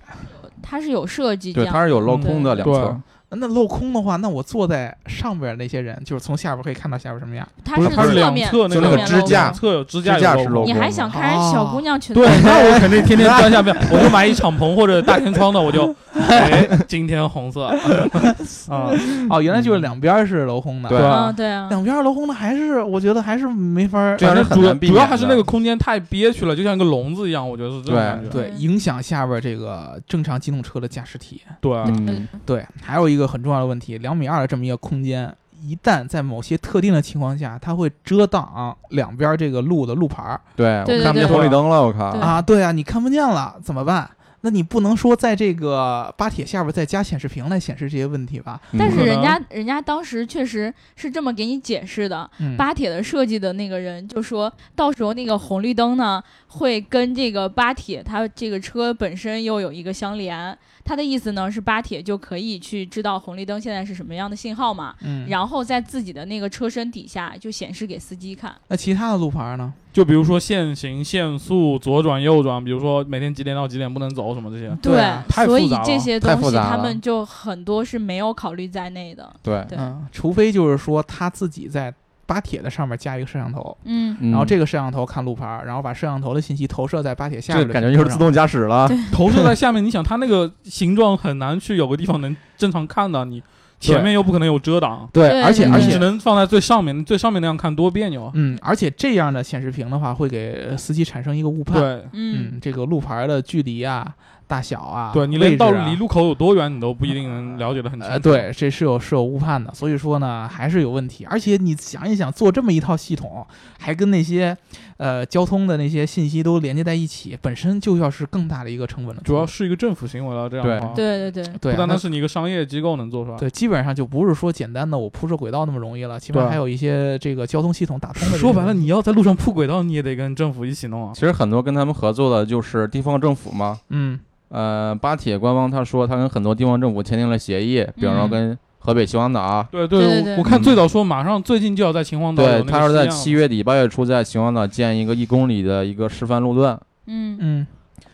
[0.61, 3.01] 它是有设计这对，它是有镂空的两对侧，
[3.37, 7.47] 那镂空的话，那我坐在上边那些人，就是从下边可以看到下边什么样。
[7.65, 12.21] 它不是它是两侧面侧那个支架空侧有支支架是镂空你还想看人小姑娘裙子？
[12.21, 17.65] 对，那我 肯定天天钻下边，我就买一敞篷或者大天窗的，我就， 哎，今天红色，
[18.69, 18.91] 啊，
[19.31, 20.89] 哦，原来就是两边是镂空的。
[20.89, 28.29] 对啊，对啊，两边镂空的还是我觉得还是没法主要主要还是那个空间太憋屈了，就像一个笼子一样，我觉得是这种对感觉。
[28.31, 31.57] 对影响下边这个正常机动车的驾驶体验。
[31.61, 40.41] 对，嗯，对，还有一个很重要的问题，两米二的这么一个空间，一旦在某些特定的情况下，它会遮挡两边这个路的路牌儿。
[40.57, 44.09] 对我看不见红绿灯了，我靠，啊，对啊，你看不见了怎么办？
[44.43, 48.61] 那你不能说在这个巴铁下边再加显示屏来显示这些问题吧？
[48.79, 60.57] 但是人家人家当时确实是这么给你解释的，嗯，巴铁的设计的那个人就说，到时候那个红绿灯呢会跟这个巴铁它这个车本身又有一个相连。
[60.85, 68.53] 他的意思呢是巴铁就可以去知道红绿灯现在是什么样的信号嘛，嗯，然后在自己的那个车身底下就显示给司机看。
[68.67, 69.73] 那其他的路牌呢？
[69.93, 74.75] 就比如说限行、限速、左转、右转，比如说每天几点到几点不能走什么这些。
[74.81, 76.83] 对啊所以太复杂了这些太东西他复杂了。
[76.83, 79.31] 们就很多是没有考虑在内的。
[79.43, 79.79] 对，对。
[79.79, 81.93] 嗯，除非就是说他自己在
[82.25, 93.43] 巴铁的上面加一个摄像头，嗯，然然后这个摄像头看路牌儿，然后把摄像头的信息投射在巴铁下面这感觉就是自动驾驶了， 投射在下面，你想它那个形状很难去有个地方能正常看到，你
[93.83, 98.31] 前面又不可能有遮挡，对，对而且而且只能放在最上面，最上面那样看多别扭啊。
[98.35, 104.07] 嗯，而且这样的显示屏的话，会给司机产生一个误判。，对，嗯嗯，这个路牌的距离啊、
[104.47, 108.13] 大小啊，对你连到位置啊离路口有多远，你都不一定能了解的很清楚。
[108.13, 111.27] 呃，对，这是有是有误判的，所以说呢，还是有问题。
[111.29, 113.45] 而且你想一想，做这么一套系统，
[113.79, 114.57] 还跟那些
[114.97, 119.23] 呃交通的那些信息都连接在一起，本身就要是更大的一个成本了。
[119.25, 123.39] 主要是一个政府行为了，这样的话，对对对，对啊，不单单是你一个商业机构能做出来。
[123.39, 131.13] 对，基本上就不是说简单的我铺设轨道那么容易了，起码还有一些这个交通系统打通的说白了，你要在路上铺轨道，你也得跟政府一起弄啊。
[131.15, 147.39] 其实很多跟他们合作的就是地方政府嘛，嗯呃，巴铁官方他说他跟很多地方政府签订了协议，比方说嗯跟河北秦皇岛，对对对对我我看最早说马上最近就要在秦皇岛有对，那个他说在七月底八月初在秦皇岛建一个一公里的一个示范路段，嗯。
[147.41, 147.67] 嗯，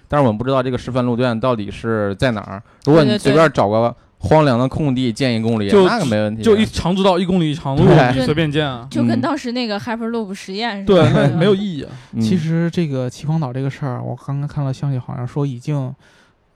[0.09, 2.63] 但是我们不知道这个示范路段到底是在哪儿。
[2.85, 8.19] 如果你随便找个荒凉的空地建一公里，就那个没问题，就一长直道一公里长路，对。
[8.19, 8.69] 你随便建。
[8.69, 8.87] 啊。
[8.91, 9.21] 就跟嗯。
[9.23, 11.91] 当时那个 Hyperloop 实验似的，，对没有意义啊。
[12.13, 12.21] 嗯。
[12.21, 15.95] 其实这个秦皇岛这个事儿，我刚刚看到消息，好像说已经。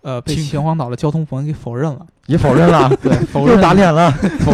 [0.02, 4.10] 呃，被秦秦皇岛的交通部门给否认了， 也否认了，对， 否又认打脸了。
[4.40, 4.52] 否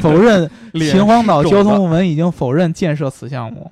[0.00, 3.70] 否认秦皇岛交通部门已经否认建设此项目。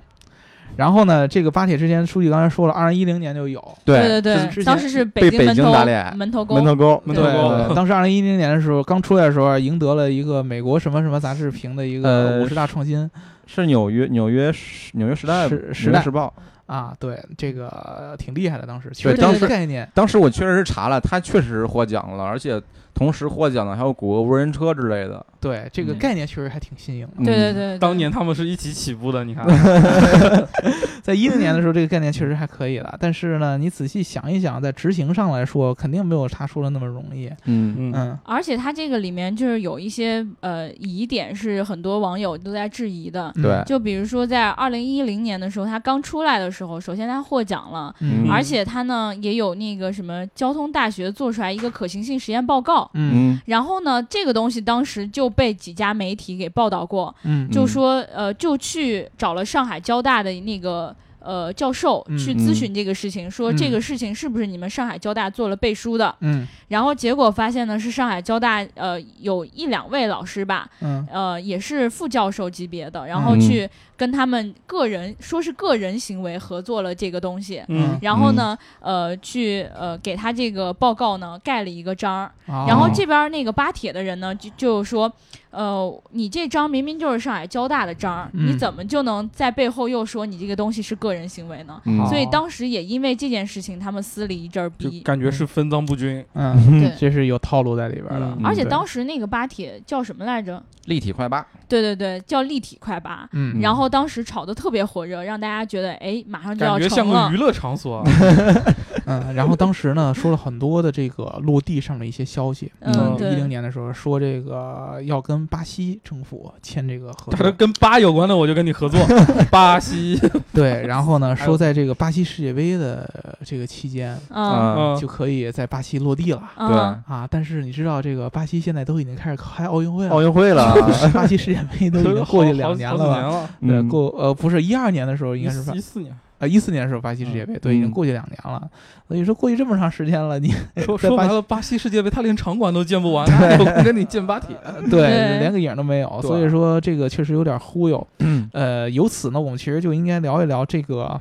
[0.75, 13.09] 然后呢，这个巴铁之前书记刚才说了，二零一零年就有，对对对，当时是被北京门头京打脸门头沟，门头沟，对门头沟对，当时二零一零年的时候刚出来的时候，赢得了一个美国什么什么杂志评的一个呃五十大创新
[13.47, 16.33] 是纽约纽约时纽约时代时时代时报。
[16.65, 18.65] 啊，对，这个挺厉害的。
[18.65, 22.61] 当时其实这个当时概念，当时我确实是查了，他确实获奖了，而且
[22.95, 25.23] 同时获奖的还有谷歌无人车之类的。
[25.39, 25.99] 对这个嗯。
[25.99, 27.23] 概念确实还挺新颖的。
[27.23, 27.53] 对对嗯。
[27.53, 29.45] 对，对当年他们是一起起步的，你看，
[31.03, 37.27] 在一零年的时候，这个概念确实还可以了，但是呢，你仔细想一想，在执行上来说，肯定没有他说的那么容易。
[37.45, 37.75] 嗯。
[37.77, 38.17] 嗯，嗯。
[38.23, 43.61] 而且它这个里面就是有一些呃疑点是很多网友都在质疑的，对。
[43.65, 48.27] 就比如说在二零一零年的时候，他刚出来的时候，首先他获奖了，嗯。
[48.31, 52.84] 而且他呢也有那个什么交通大学做出来一个可行性实验报告。
[52.93, 53.33] 嗯。
[53.33, 53.41] 嗯。
[53.45, 62.17] 然后呢，这个东西当时就被几家媒体给报道过，嗯就说呃，就去找了上海交大的那个呃教授嗯。
[62.17, 63.57] 去咨询这个事情，说嗯。
[63.57, 66.13] 这个事情是不是你们上海交大做了背书的？
[66.21, 66.47] 嗯。
[66.67, 71.05] 然后结果发现呢，是上海交大呃有一两位老师吧，嗯。
[71.11, 73.39] 呃也是副教授级别的，然后嗯。
[73.39, 77.63] 去跟他们个人说是个人行为合作了这个东西。
[77.67, 77.97] 嗯。
[78.01, 82.65] 然后呢，呃，去呃给他这个报告呢盖了一个章儿，哦。
[82.67, 85.11] 然后这边那个巴铁的人呢就就说，
[85.51, 88.47] 呃，你这章明明就是上海交大的章，嗯。
[88.47, 91.81] 你怎么就能在背后又说你这个东西是个人行为呢？
[91.85, 92.05] 嗯。
[92.07, 95.01] 所以哦当时也因为这件事情，他们撕了一阵儿就逼。
[95.01, 96.23] 感觉是分赃不均。
[96.33, 96.91] 嗯， 对。
[96.97, 98.35] 这是有套路在里边的。
[98.37, 98.41] 嗯。
[98.43, 100.61] 而且当时那个巴铁叫什么来着？
[100.85, 103.27] 立体快八，对对对，叫立体快八。
[103.31, 107.37] 嗯，然后当时炒得特别火热，让大家觉得哎，马上就要感觉像成了个娱。
[107.37, 108.03] 乐场所啊，
[109.05, 112.71] 嗯，然后当时呢说了很多的这个落地上的一些消息。
[112.79, 118.99] 嗯，一对零，年的时候说这个要跟巴西政府签这个合它作， 跟巴有关的我就跟你合作。
[119.51, 120.19] 巴西，
[120.53, 123.09] 对，然后呢说在这个巴西世界杯的
[123.43, 126.41] 这个期间啊嗯就可以在巴西落地了。
[126.57, 127.27] 嗯，啊！
[127.29, 130.73] 但是你知道，这个巴西现在都已经开始开奥运会了，奥运会了，
[131.13, 133.21] 巴西世界杯都已经过去两年了吧？
[133.21, 133.49] 了？
[133.61, 138.69] 对，嗯过呃不是一二年的时候，应该是巴一四年，呃一四年的时候巴西世界杯，对，已经嗯过去两年了。
[139.07, 144.55] 所以说过去这么长时间了，你说说白了，巴西世界杯他连场馆都建不完，哪有空跟你建巴铁？
[144.89, 148.05] 对对连个影儿都没有，所以说这个确实有点忽悠。
[148.19, 151.19] 嗯呃，由此呢，我们其实就应该聊一聊这个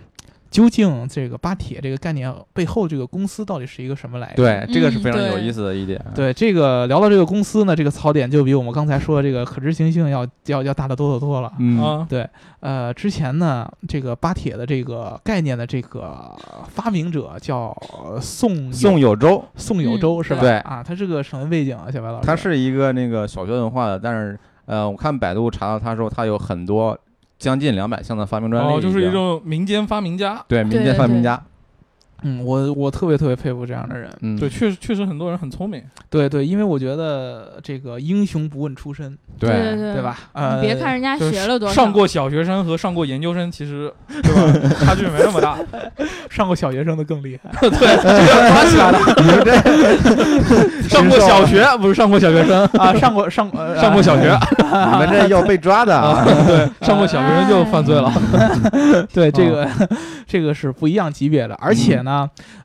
[0.55, 4.37] 究竟这个巴铁这个概念背后这个公司到底是一个什么来历？
[4.37, 6.01] 对，这个是嗯非常有意思的一点。
[6.15, 11.53] 对这个聊到这个公司呢，这个槽点就比我们刚才说的这个可执行性要要要大得多得多了。
[11.59, 12.25] 嗯对，
[12.61, 16.31] 呃，之前呢，这个巴铁的这个概念的这个
[16.69, 20.41] 发明者叫呃宋宋有周，宋有周是吧？
[20.41, 21.91] 对啊，他是个什么背景啊？
[21.91, 26.97] 小白老师，他是一个那个小学文化的，但是呃，我看百度查到他说他有很多
[27.45, 30.43] 将近两百项的发明专利，哦，就是一种民间发明家。
[30.49, 31.39] 对民间发明家，
[32.25, 34.11] 嗯，我我特别特别佩服这样的人。
[34.23, 35.83] 嗯，对，确实确实很多人很聪明。
[36.11, 40.19] 对对，因为我觉得这个英雄不问出身，对对对对吧？
[40.33, 45.59] 呃，你别看人家学了多少，上过小学生和上过研究生，其实对吧， 差距没那么大。
[46.31, 47.51] 上过小学生的更厉害。
[47.61, 48.99] 对，这个抓起来了。
[50.89, 56.25] 上过小学不是上过小学生，啊，上过上呃上过小学，你们这要被抓的啊！
[56.47, 58.13] 对，上过小学生就犯罪了。
[59.13, 59.69] 对这个、
[60.27, 62.14] 这个是不一样级别的，而且呢，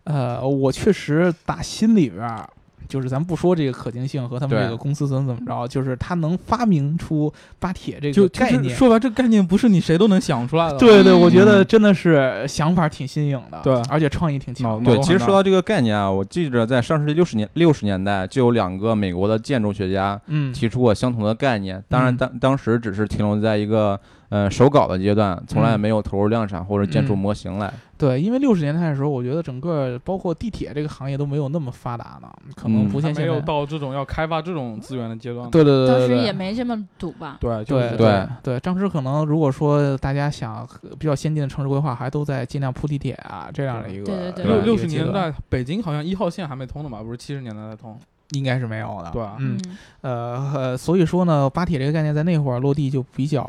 [0.03, 2.47] 呃，我确实打心里边儿。
[2.87, 10.77] 就是咱不说这个可行性和他们这个公司怎么怎么着，就是他能发明出巴铁这个概念，说白，这概念不是你谁都能想出来的。
[10.79, 14.91] 对对，我觉得嗯真的是想法挺新颖的，对而且创意挺强的。
[14.91, 27.71] 对，其实说到这个概念啊，我记着在上世纪六十年六十年代就有两个美国的建筑学家嗯，提出过相同的概念，当然嗯当当时只是停留在一个呃手稿的阶段，从来嗯没有投入量产或者建出嗯模型来。
[27.99, 33.21] 对，因为六十年代的时候，我觉得整个包括地铁这个行业都没有那么发达呢，可能嗯不像现在。
[33.23, 35.51] 还没有到这种要开发这种资源的阶段。
[35.51, 37.37] 对对对当时对对，也没这么堵吧？
[37.41, 40.65] 对，就是对对对，当时可能如果说大家想
[40.97, 47.03] 比较先进的城市规划，还都在尽量铺地铁啊这样的一个对对对六六十年代，北京好像一号线还没通呢吧？
[47.03, 47.99] 不是七十年代才通。
[48.33, 49.09] 应该是没有的。
[49.09, 49.59] 对啊嗯
[50.01, 53.41] 呃呃，所以说呢，巴铁这个概念在那会儿落地就比较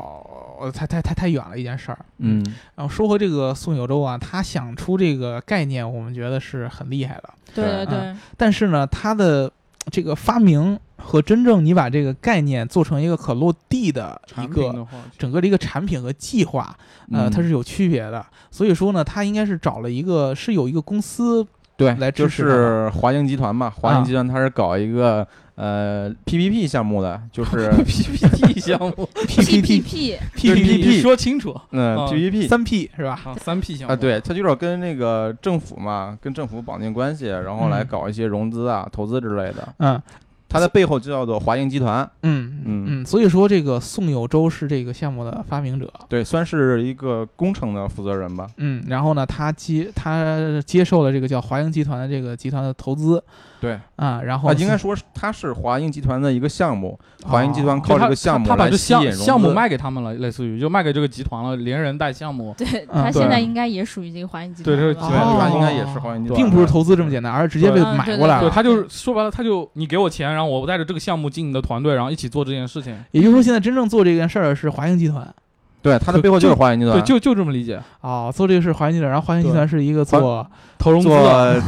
[0.61, 1.99] 呃太太太太远了一件事儿。
[2.19, 2.41] 嗯，
[2.75, 7.29] 然后说回这个宋有洲啊，他想出这个概念，我们觉得是很厉害的。
[7.53, 9.51] 对对嗯对，但是呢，他的
[9.89, 16.73] 这个发明和真正你把这个概念做成一个可落地的一个的，整个的一个产品和计划，
[17.11, 18.25] 呃，嗯它是有区别的。
[18.51, 21.45] 所以说呢，他应该是找了一个是有一个公司，
[21.75, 25.27] 对，就来支持华盈集团嘛，华啊盈集团它是搞一个
[25.61, 29.07] 呃 PPP 项目的，就是 PPT 项目。
[30.43, 31.55] 你说清楚。
[31.69, 33.19] 嗯啊 PPP 三 P 是吧？
[33.23, 33.93] 啊，三 P 项目。
[33.93, 39.71] 啊，对，它就是跟那个政府嘛，跟政府绑定关系，然后来嗯搞一些融资啊、投资之类的。
[39.77, 40.01] 嗯。
[40.49, 42.85] 它的背后就叫做华盈集团，嗯嗯。
[42.87, 45.87] 嗯，所以说这个宋有周是这个项目的发明者。
[46.09, 48.47] 对，算是一个工程的负责人吧。
[48.57, 53.23] 嗯，然后呢，他接他接受了这个叫华盈集团的这个集团的投资
[53.61, 62.55] 对，啊，然后啊，应该说是它是华盈集团的一个项目，华盈集团哦靠这个项目他把这项来吸引融项目卖给他们了，类似于就卖给这个集团了，连人带项目。
[62.57, 65.47] 对嗯他现在应该也属于这个华盈集团对这团了吧。
[65.47, 68.49] 对，哦应该也是华盈集团，并不是投资这么简单，而是直接被对嗯对对，买过来了。
[68.49, 72.97] 他就是说白了，他就你给我钱，然后我带着这个项目进你的团队，然后一起做这件事情。
[73.11, 75.31] 也就是说，现在真正做这件事儿的是华盈集团
[75.83, 77.79] 对，它的背后就是华盈集团，对，就就这么理解。
[78.01, 80.45] 哦，做这个是华盈集团，然后华盈集团是一个做
[80.77, 81.09] 投融资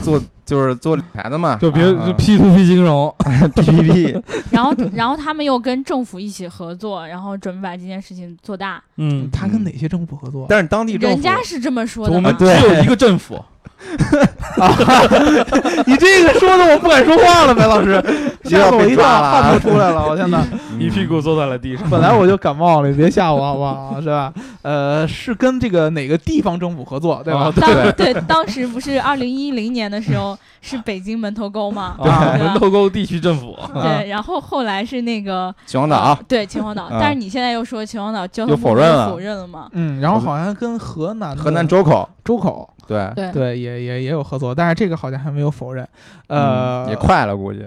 [0.03, 3.13] 做就是做理财的嘛，就别啊就 P to P 金融。
[3.56, 8.82] PPP， 然后然后他们又跟政府一起合作，然后准备把这件事情做大。
[8.97, 10.45] 嗯，他跟哪些政府合作？
[10.49, 13.43] 但是当地政府人家是这么说的嘛我们，只有一个政府，
[15.86, 18.02] 你这个说的我不敢说话了，白老师，
[18.45, 20.41] 吓我一大，汗都出来了，我天哪！
[20.80, 21.88] 一屁股坐在了地上。
[21.89, 23.99] 本来我就感冒了，你别吓我好不好？
[24.02, 24.34] 是吧？
[24.62, 27.52] 呃，是跟这个哪个地方政府合作，对吧？
[27.60, 31.95] 当对当时不是二零一零年的时候是北京门头沟吗？
[31.99, 39.70] 啊，对吧门头沟地区政府，对，然后后来是那个秦皇岛对秦皇岛，啊但是你现在又说秦皇岛交又通部门否认了否认了嘛？
[39.72, 45.88] 嗯，然后好像跟河南河南周口，周口对，对对也也也有合作，但是这个好像还没有否认。
[46.28, 47.66] 呃，嗯也快了，估计。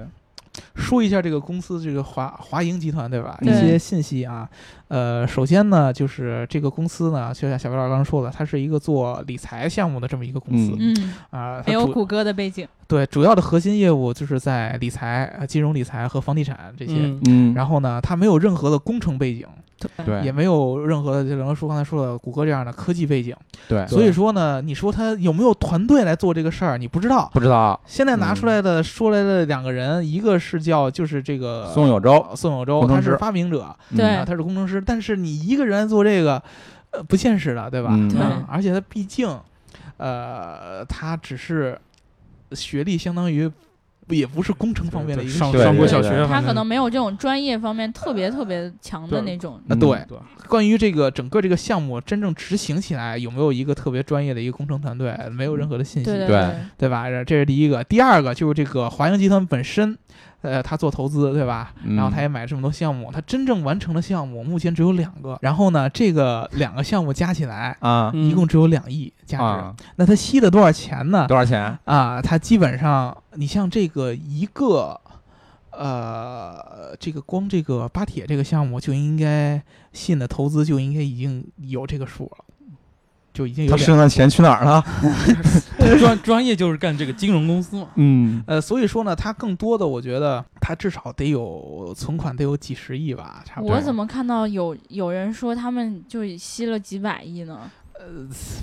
[0.74, 3.36] 说一下这个公司，这个华华盈集团，对吧？
[3.42, 4.48] 一些信息啊，
[4.88, 16.92] 呃，首先呢，就是这个公司呢，就像小白老师刚刚说的，它是一个做理财项目的这么一个公司嗯，啊，没有谷歌的背景，对主要的核心业务就是在理财、呃金融理财和房地产这些。
[16.94, 19.46] 嗯嗯然后呢，它没有任何的工程背景，
[20.04, 23.34] 对也没有任何的，就刘叔刚才说的谷歌这样的科技背景。
[23.68, 27.28] 对，所以说呢，你说他有没有团队来做这个事儿，你不知道。
[27.32, 36.42] 不知道现在拿出来的、说来的两个人，一个是叫就是这个宋有周，宋有周，他是发明者，嗯对啊，他是工程师，但是你一个人做这个，
[36.90, 37.90] 呃，不现实的，对吧？
[37.92, 39.28] 嗯对嗯而且他毕竟，
[39.96, 41.78] 呃，他只是
[42.52, 43.50] 学历相当于
[44.08, 49.60] 也不是工程方面的一个学历上上过小学，他可能没有这种专业方面特别特别强的那种。
[49.68, 50.16] 啊，对，对
[50.46, 57.10] 关于这个整个这个项目真正执行起来有没有一个特别专业的一个工程团队，没有任何的信息，对对对吧？
[57.10, 57.82] 这这是第一个。
[57.82, 59.98] 第二个就是这个华英集团本身，
[60.46, 61.74] 呃，他做投资，对吧？
[61.84, 65.38] 嗯然后他也买这么多项目，他真正完成的项目目前只有两个。
[65.42, 69.44] 然后呢，这个两个项目加起来啊嗯一共只有两亿价值。
[69.44, 71.26] 啊，那他吸了多少钱呢？
[71.26, 71.78] 多少钱？
[71.84, 75.00] 啊，他基本上，你像这个一个。
[75.78, 82.44] 呃，这个光这个巴铁这个项目就应该吸引的投资就应该已经有这个数了，
[83.36, 84.82] 就已经有两他剩下钱去哪儿了？
[86.00, 87.88] 专专业就是干这个金融公司嘛。
[87.96, 93.76] 嗯，呃，所以说呢，他更多的，我觉得他至少得有存款得有几十亿吧，差不多。
[93.76, 97.70] 我怎么看到有有人说他们就吸了几百亿呢？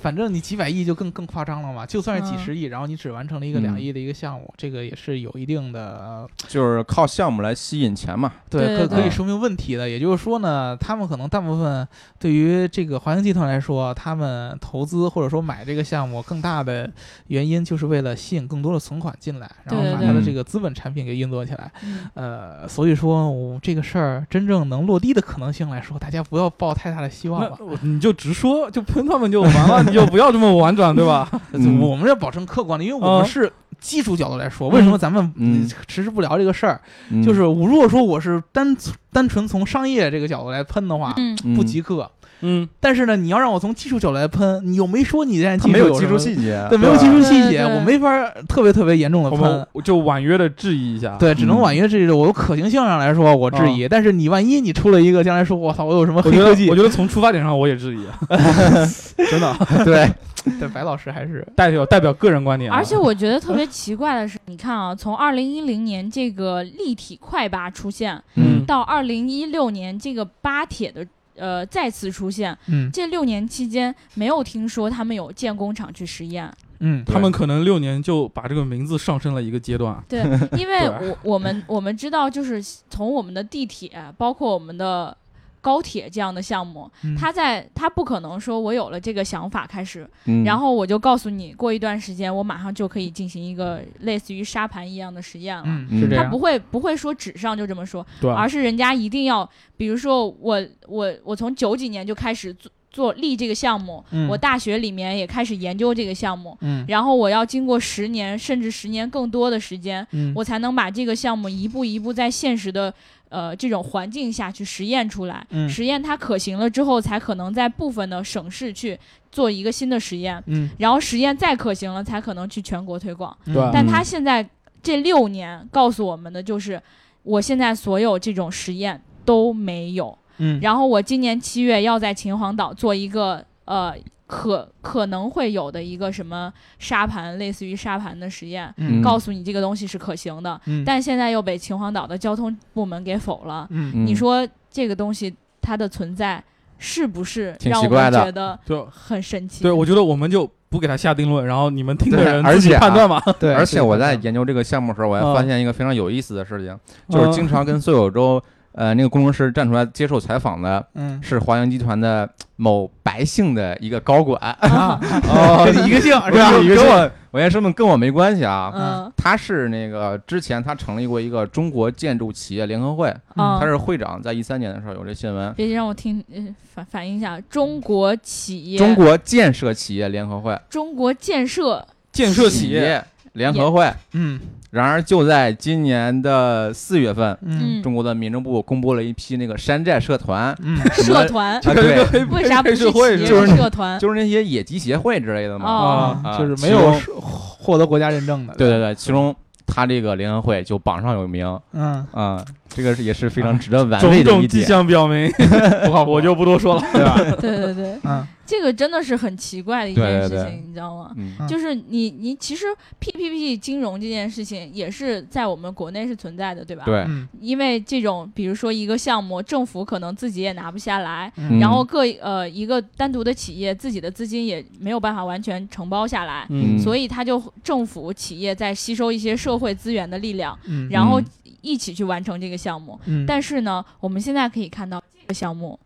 [0.01, 1.85] 反正你几百亿就更更夸张了嘛？
[1.85, 8.31] 就算是几嗯十亿，然后你只完成了一个两嗯亿的一个项目，这个也是有一定的呃就是靠项目来吸引钱嘛。
[8.49, 9.89] 对可可以说明问题的。
[9.89, 11.87] 也就是说呢，他们可能大部分
[12.19, 16.89] 对于这个华兴集团来说，他们投资或者说买这个项目更大的
[17.27, 21.71] 原因就是为了吸引更多的存款进来，然后把他的这个资本产品给运作起来。
[21.83, 27.57] 嗯，呃，所以说我这个事儿真正能落地的可能性来说，大家不要抱太大的希望了。
[27.59, 31.29] 我你就直说，就喷他们就完了，你就不要这么婉转，对吧？
[31.53, 33.51] 嗯 我们要保证客观的，因为我们啊是
[33.83, 36.79] 技术角度来说，为什么咱们嗯迟迟不聊这个事儿？
[37.11, 38.75] 嗯就是我如果说我是单
[39.11, 41.13] 单纯从商业这个角度来喷的话，
[41.55, 42.09] 不及格。
[42.45, 48.09] 嗯，但是呢，你要让我从技术角度来喷，你又没说你这他没有技技术细节，对，没有技术细节，我没法
[48.49, 49.81] 特别特别严重的喷我。
[49.81, 51.15] 就婉约的质疑一下。
[51.17, 52.09] 对，只能嗯婉约质疑。
[52.09, 53.87] 我可行性上来说，我质疑。
[53.87, 56.69] 但是你万一你出了一个，将来说我操，我有什么我觉得黑科技？
[56.69, 58.05] 我觉得从出发点上我也质疑，
[59.31, 59.55] 真的
[59.85, 60.11] 对，
[60.59, 62.75] 对白老师还是代表代表个人观点啊。
[62.75, 71.05] 而且我觉得特别奇怪的是，你看啊，从二零一零年这个立体快八出现，嗯到二零一六年这个巴铁的
[71.35, 76.49] 呃再次出现，嗯这六年期间没有听说他们有建工厂去实验。
[76.85, 80.03] 嗯他们可能六年就把这个名字上升了一个阶段。
[80.07, 80.21] 对，
[80.59, 85.15] 因为我我们我们知道，就是从我们的地铁，包括我们的
[85.63, 87.15] 高铁这样的项目，嗯。
[87.15, 90.43] 它在他不可能说我有了这个想法开始，嗯。
[90.43, 95.63] 然后我就告诉你，过一段时间我马上就可以进行一个类似于沙盘一样的实验了。
[95.89, 96.29] 他是这样。
[96.29, 98.05] 不会不会说纸上就这么说，
[98.35, 104.27] 而是人家一定要，比如说我我我从九几年就开始做做立这个项目，嗯。
[104.27, 106.85] 我大学里面也开始研究这个项目，嗯。
[106.87, 110.33] 然后我要经过十年甚至十年更多的时间，嗯。
[110.35, 112.93] 我才能把这个项目一步一步在现实的
[113.33, 115.45] 呃这种环境下去实验出来。
[115.49, 118.97] 嗯实验它可行了之后，才可能在部分的省市去
[119.31, 123.35] 做一个新的实验，嗯然后实验再可行了，才可能去全国推广。
[123.73, 124.47] 但他现在
[124.83, 126.79] 这六年告诉我们的就是，
[127.23, 130.15] 我现在所有这种实验都没有。
[130.37, 133.95] 嗯然后我今年七月要在秦皇岛做一个呃
[134.25, 140.59] 可可能会有的一个什么沙盘，类似于沙盘的实验，嗯告诉你这个东西是可行的。
[140.65, 143.67] 嗯但现在又被秦皇岛的交通部门给否了。
[143.69, 146.43] 嗯嗯你说这个东西它的存在
[146.79, 149.61] 是不是挺让我奇怪的们觉得 就很神奇？
[149.61, 153.21] 对，我觉得我们就不给他下定论，然后你们听的人自己而且啊判断吧。
[153.39, 156.77] 对，而且我在研究这个项目的时候，我还嗯发现一个非常有意思的事情，
[157.09, 158.41] 就是嗯经常跟宋有周
[158.73, 164.99] 呃，那个工程师站出来接受采访的嗯是华阳集团的某白姓的一个高管，啊
[165.29, 166.51] 哦，一个姓是吧？
[166.51, 168.71] 跟我我先声明跟我没关系啊。
[168.75, 175.53] 嗯他是那个之前他成立过一个中国建筑企业联合会，嗯，他是会长，在一三年的时候有这新闻。
[175.53, 183.03] 别让我听，呃反反映一下，中国企业，中国建设企业联合会，中国建设，建设企，业
[183.33, 183.91] 联合会。
[184.13, 184.39] 嗯
[184.71, 193.99] 然而就在今年的四月份，嗯嗯，中国的民政部公布了一批那个山寨社团，嗯社团，啊对， 为啥会企业就是是社团？
[193.99, 195.65] 就是那些野鸡协会之类的嘛。
[195.69, 198.55] 哦啊就是没有获得国家认证的。
[198.55, 199.35] 对对对，其中
[199.67, 202.43] 他这个联合会就榜上有名嗯，啊，
[202.75, 204.63] 这个是也是非常值得玩种味的一种迹。
[204.63, 205.29] 象表明，
[205.85, 206.81] 不靠谱我就不多说了。
[206.93, 207.15] 对吧？
[207.39, 211.15] 对 对对，嗯这个真的是很奇怪的一对对对件事情，你知道吗？
[211.47, 212.65] 就是你你其实
[212.99, 216.83] PPP 金融这件事情也是在我们国内是存在的，对吧？。
[216.85, 231.25] 对，嗯因为这种，比如说一个项目，政府可能自己也拿不下来，嗯然后各呃一个单独的企业自己的资金也没有办法完全承包下来，嗯所以他就政府企业在吸收一些社会资源的力量，嗯然后嗯
[231.63, 232.99] 一起去完成这个项目。
[233.05, 235.79] 嗯但是呢，我们现在可以看到这个项目，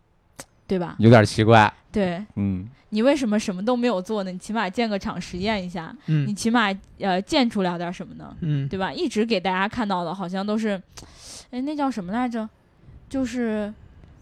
[0.66, 0.94] 对吧？
[0.98, 1.72] 有点奇怪。
[1.90, 4.30] 对嗯你为什么什么都没有做呢？
[4.30, 8.36] 你起码建个厂实验一下，你嗯起码呃建出来点什么呢？
[8.40, 8.92] 嗯对吧？
[8.92, 10.80] 一直给大家看到的好像都是，
[11.50, 12.46] 哎，那叫什么来着？
[13.08, 13.72] 就是。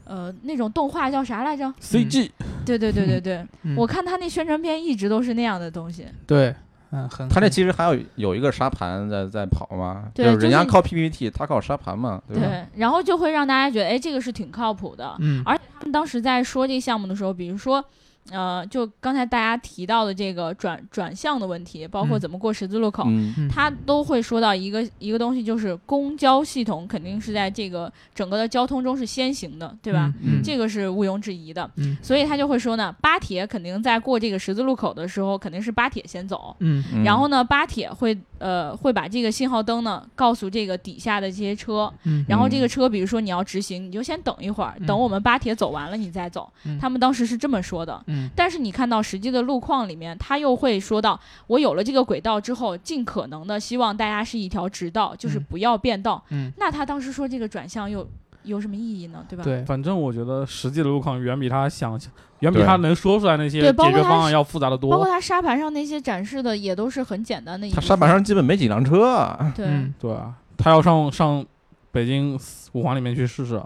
[0.09, 2.31] 呃，那种动画叫啥来着？CG
[2.65, 6.07] 对对对对对，嗯我看他那宣传片一直都是那样的东西。
[6.25, 6.55] 对，
[6.91, 12.47] 嗯，很他这其实还有有一个沙盘在在跑嘛，对就是就是人家靠 PPT，他靠沙盘嘛，对吧？
[12.47, 15.17] 对，然后就会让大家觉得，哎，这个是挺靠谱的。
[15.19, 17.85] 嗯而且他们当时在说这个项目的时候，比如说，
[18.31, 23.07] 呃，就刚才大家提到的这个转转向的问题，包括嗯怎么过十字路口，
[23.49, 30.13] 他都会说到一个一个东西，就是公交系统肯定是在这个整个的交通中是先行的，对吧？
[30.23, 31.71] 嗯这个是毋庸置疑的。
[31.77, 36.55] 嗯所以他就会说呢，巴铁肯定在过这个十字路口的时候，肯定是巴铁先走。
[36.61, 46.51] 嗯嗯然后呢，巴铁会呃会把这个信号灯呢告诉这个底下的这些车，嗯然后这个车比如说你要直行，你就先等一会儿，嗯等我们巴铁走完了你再走。
[46.65, 48.03] 嗯他们当时是这么说的。
[48.17, 56.23] 嗯但是你看到实际的路况里面，他又会说到，我有了这个轨道之后，尽可能的希望大家是一条直道，就是嗯不要变道。
[56.31, 58.09] 嗯那他当时说这个转向又
[58.45, 59.25] 有什么意义呢？
[59.29, 59.45] 对吧？
[59.45, 62.11] 对反正我觉得实际的路况远比他想象，
[62.41, 65.13] 远比他能说出来那些解决方案要复杂的多包括多。
[65.13, 67.71] 他沙盘上那些展示的也都是很简单的一。
[67.71, 71.45] 他沙盘上基本没几辆车啊，对、嗯对啊，他要上上
[71.91, 72.39] 北京
[72.73, 73.61] 五环里面去试试，对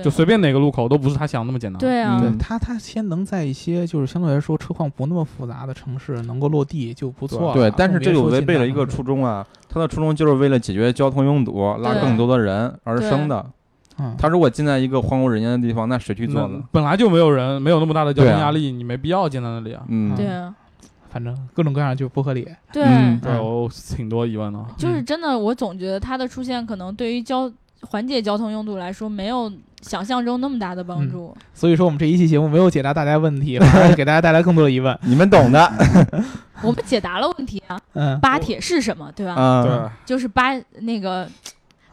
[0.00, 1.80] 就随便哪个路口都不是他想那么简单。
[1.80, 7.54] 对啊，嗯对他，他先能在一些就是相对来说车况不那么复杂的城市能够落地就不错了。
[7.54, 13.44] 对，但是这就违背了一个初衷啊，他的初衷就是为了解决交通拥堵，拉更多的人而生的。
[13.98, 16.62] 嗯，他如果进在一个荒无人烟的地方，那谁去做呢？
[16.70, 19.82] 本来就没有人，没有那么大的交通压力，你没必要进在那里啊。
[19.88, 20.54] 嗯，对啊，
[21.10, 22.48] 反正各种各样就不合理。
[22.72, 24.64] 对，嗯对，我挺多疑问的。
[24.78, 27.52] 就是真的，我总觉得它的出现可能对于交
[27.82, 29.50] 缓解交通拥堵来说，没有
[29.82, 31.36] 想象中那么大的帮助。
[31.52, 34.96] 所以说我们这一期节目没有解答大家问题，反而给大家带来更多的疑问。
[35.02, 35.72] 你们懂的。
[36.62, 39.34] 我们解答了问题啊，嗯，巴铁是什么，对吧？
[39.36, 41.28] 嗯，对，就是巴那个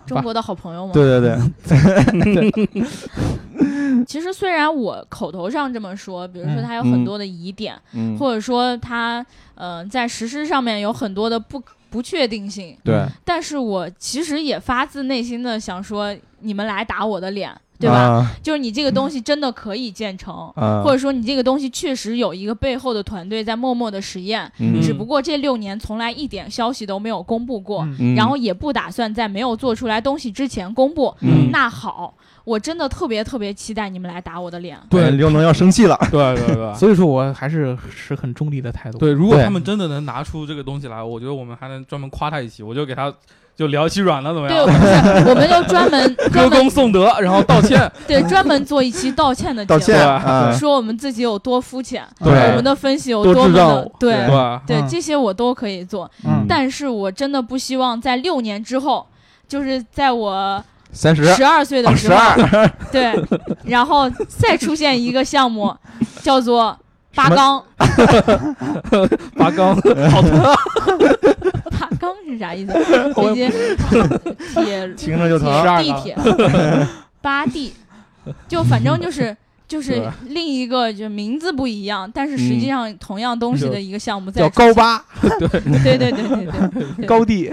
[0.06, 0.94] 中国的好朋友嘛。
[0.94, 1.36] 对对
[1.66, 2.86] 对，
[4.06, 9.26] 其实虽然我口头上这么说，比如说嗯它有很多的疑点，嗯，或者说它
[9.56, 17.96] 呃在实施上面有很多的不不确定性，对，但是我其实也发自内心的想说，你们来打我的脸，对吧？
[17.96, 18.32] 啊？
[18.44, 20.52] 就是你这个东西真的可以建成。
[20.56, 31.16] 啊，或者说你这个东西确实有一个背后的团队在默默的实验，嗯只不过这六年从来一点消息都没有公布过，然后也不打算在没有做出来东西之前公布。
[31.22, 32.14] 嗯那好，
[32.44, 34.78] 我真的特别特别期待你们来打我的脸。
[34.90, 35.98] 对，刘能要生气了。
[36.12, 36.74] 对对对。
[36.76, 38.98] 所以说我还是持很中立的态度。
[38.98, 43.14] 对，如果他们真的能拿出这个东西来，我觉得我们还能专门夸他一期，我就给他
[43.60, 44.66] 就聊起软了，怎么对，样？
[44.66, 47.92] 不是，我们就 专门歌专门功颂德，然后道歉。
[48.08, 52.32] 对专门做一期道歉的节目，道歉啊，说我们自己有多肤浅，对。
[52.52, 54.16] 我们的分析有多么的对
[54.66, 56.46] 对这些我都可以做，嗯。
[56.48, 59.06] 但是我真的不希望在六年之后，
[59.46, 62.18] 就是在我三十，十二岁的时候，
[62.94, 63.14] 对，
[63.66, 65.76] 然后再出现一个项目，
[66.24, 66.78] 叫做
[67.16, 67.64] 八纲。
[69.36, 69.76] 拔缸，
[70.10, 70.32] 好疼。
[71.80, 72.74] 八纲是啥意思？
[73.14, 73.50] 直接
[74.56, 75.50] 铁听着就疼。
[75.84, 76.18] 地铁
[77.22, 77.74] 八地，
[78.48, 79.36] 就反正就是。
[79.70, 87.52] 就是另一个，就名字不一样，但是实际上同样东西的一个项目在叫高八对对对对对对高地，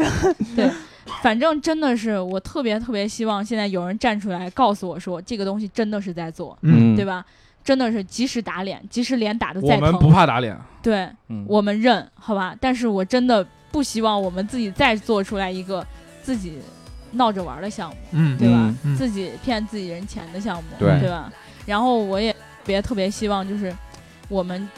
[0.57, 0.71] 对
[1.21, 7.23] 反正真的是我特别特别希望现在有人站出来告诉我说，这个东西真的是在做，嗯对吧？
[7.67, 12.55] 真的是及时打脸，即使脸打的再我们不疼，怕打脸，对嗯，我们认，好吧？
[12.61, 15.85] 但是我真的不希望我们自己再做出来一个
[16.23, 16.61] 自己
[17.11, 18.73] 闹着玩儿的项目，嗯对吧？
[18.97, 21.29] 自己骗自己人钱的项目，对对吧？
[21.67, 23.75] 然后我也别特别希望就是
[24.29, 24.69] 我们，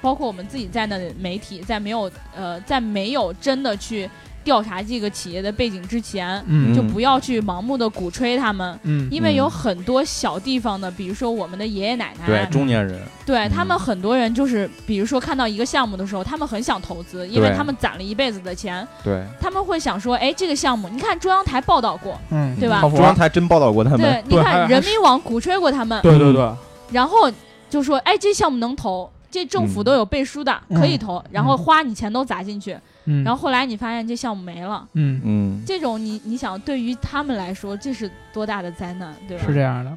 [0.00, 4.10] 包括我们自己在内的媒体，在没有呃在没有真的去
[4.44, 6.74] 调查这个企业的背景之前，嗯。
[6.74, 8.78] 就不要去盲目的鼓吹他们。
[8.82, 9.08] 嗯。
[9.10, 9.50] 因为有嗯。
[9.50, 13.78] 很多小地方的，比如说我们的爷爷奶奶，对中年人，对他们嗯。
[13.78, 26.50] 很多人就是，比如说看到一个项目的时候，他们很想投资，因为他们攒了一辈子的钱，对，他们会想说，哎，这个项目，你看中央台报道过，嗯对吧中央台真报道过他们，对， 你看人民网鼓吹过他们，对对对，
[26.90, 27.30] 然后
[27.70, 29.84] 就说，哎，这项目能投，这政府嗯。
[29.84, 30.78] 都有背书的，嗯。
[30.78, 39.44] 可以投，然后花你钱都砸进去，嗯，然后后来你发现这项目没了，嗯嗯，这种你你想，对于他们来说，这是多大的灾难，对吧？
[39.46, 39.92] 是这样的，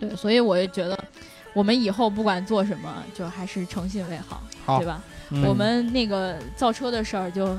[0.00, 0.98] 对，所以我就觉得，
[1.52, 5.00] 我们以后不管做什么，就还是诚信为好，好对吧？
[5.30, 7.58] 嗯我们那个造车的事儿就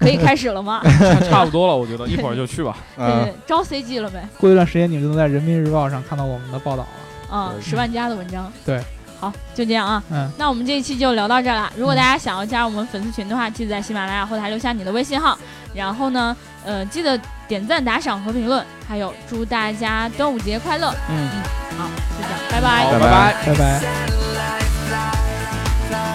[0.00, 0.80] 可以开始了吗？
[0.82, 2.76] 差 差不多了，我觉得一会儿就去吧。
[2.96, 4.20] 对 啊对，招 CG 了没？
[4.40, 7.36] 过一段时间你们就能在人民日报上看到我们的报道了。
[7.36, 8.50] 啊，对十万加的文章。
[8.64, 8.82] 对，
[9.22, 10.02] 好，就这样啊。
[10.10, 11.72] 嗯，那我们这一期就聊到这儿了。
[11.76, 15.38] 如果大家想要加入我们粉丝群的话，记得在喜马拉雅后台留下你的微信号。
[15.72, 17.16] 然后呢，呃，记得
[17.46, 18.66] 点赞、打赏和评论。
[18.88, 20.92] 还有，祝大家端午节快乐。
[21.08, 23.54] 嗯嗯，好，就这样，拜拜，拜拜，拜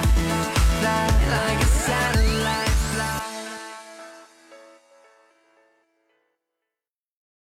[0.03, 0.06] 拜。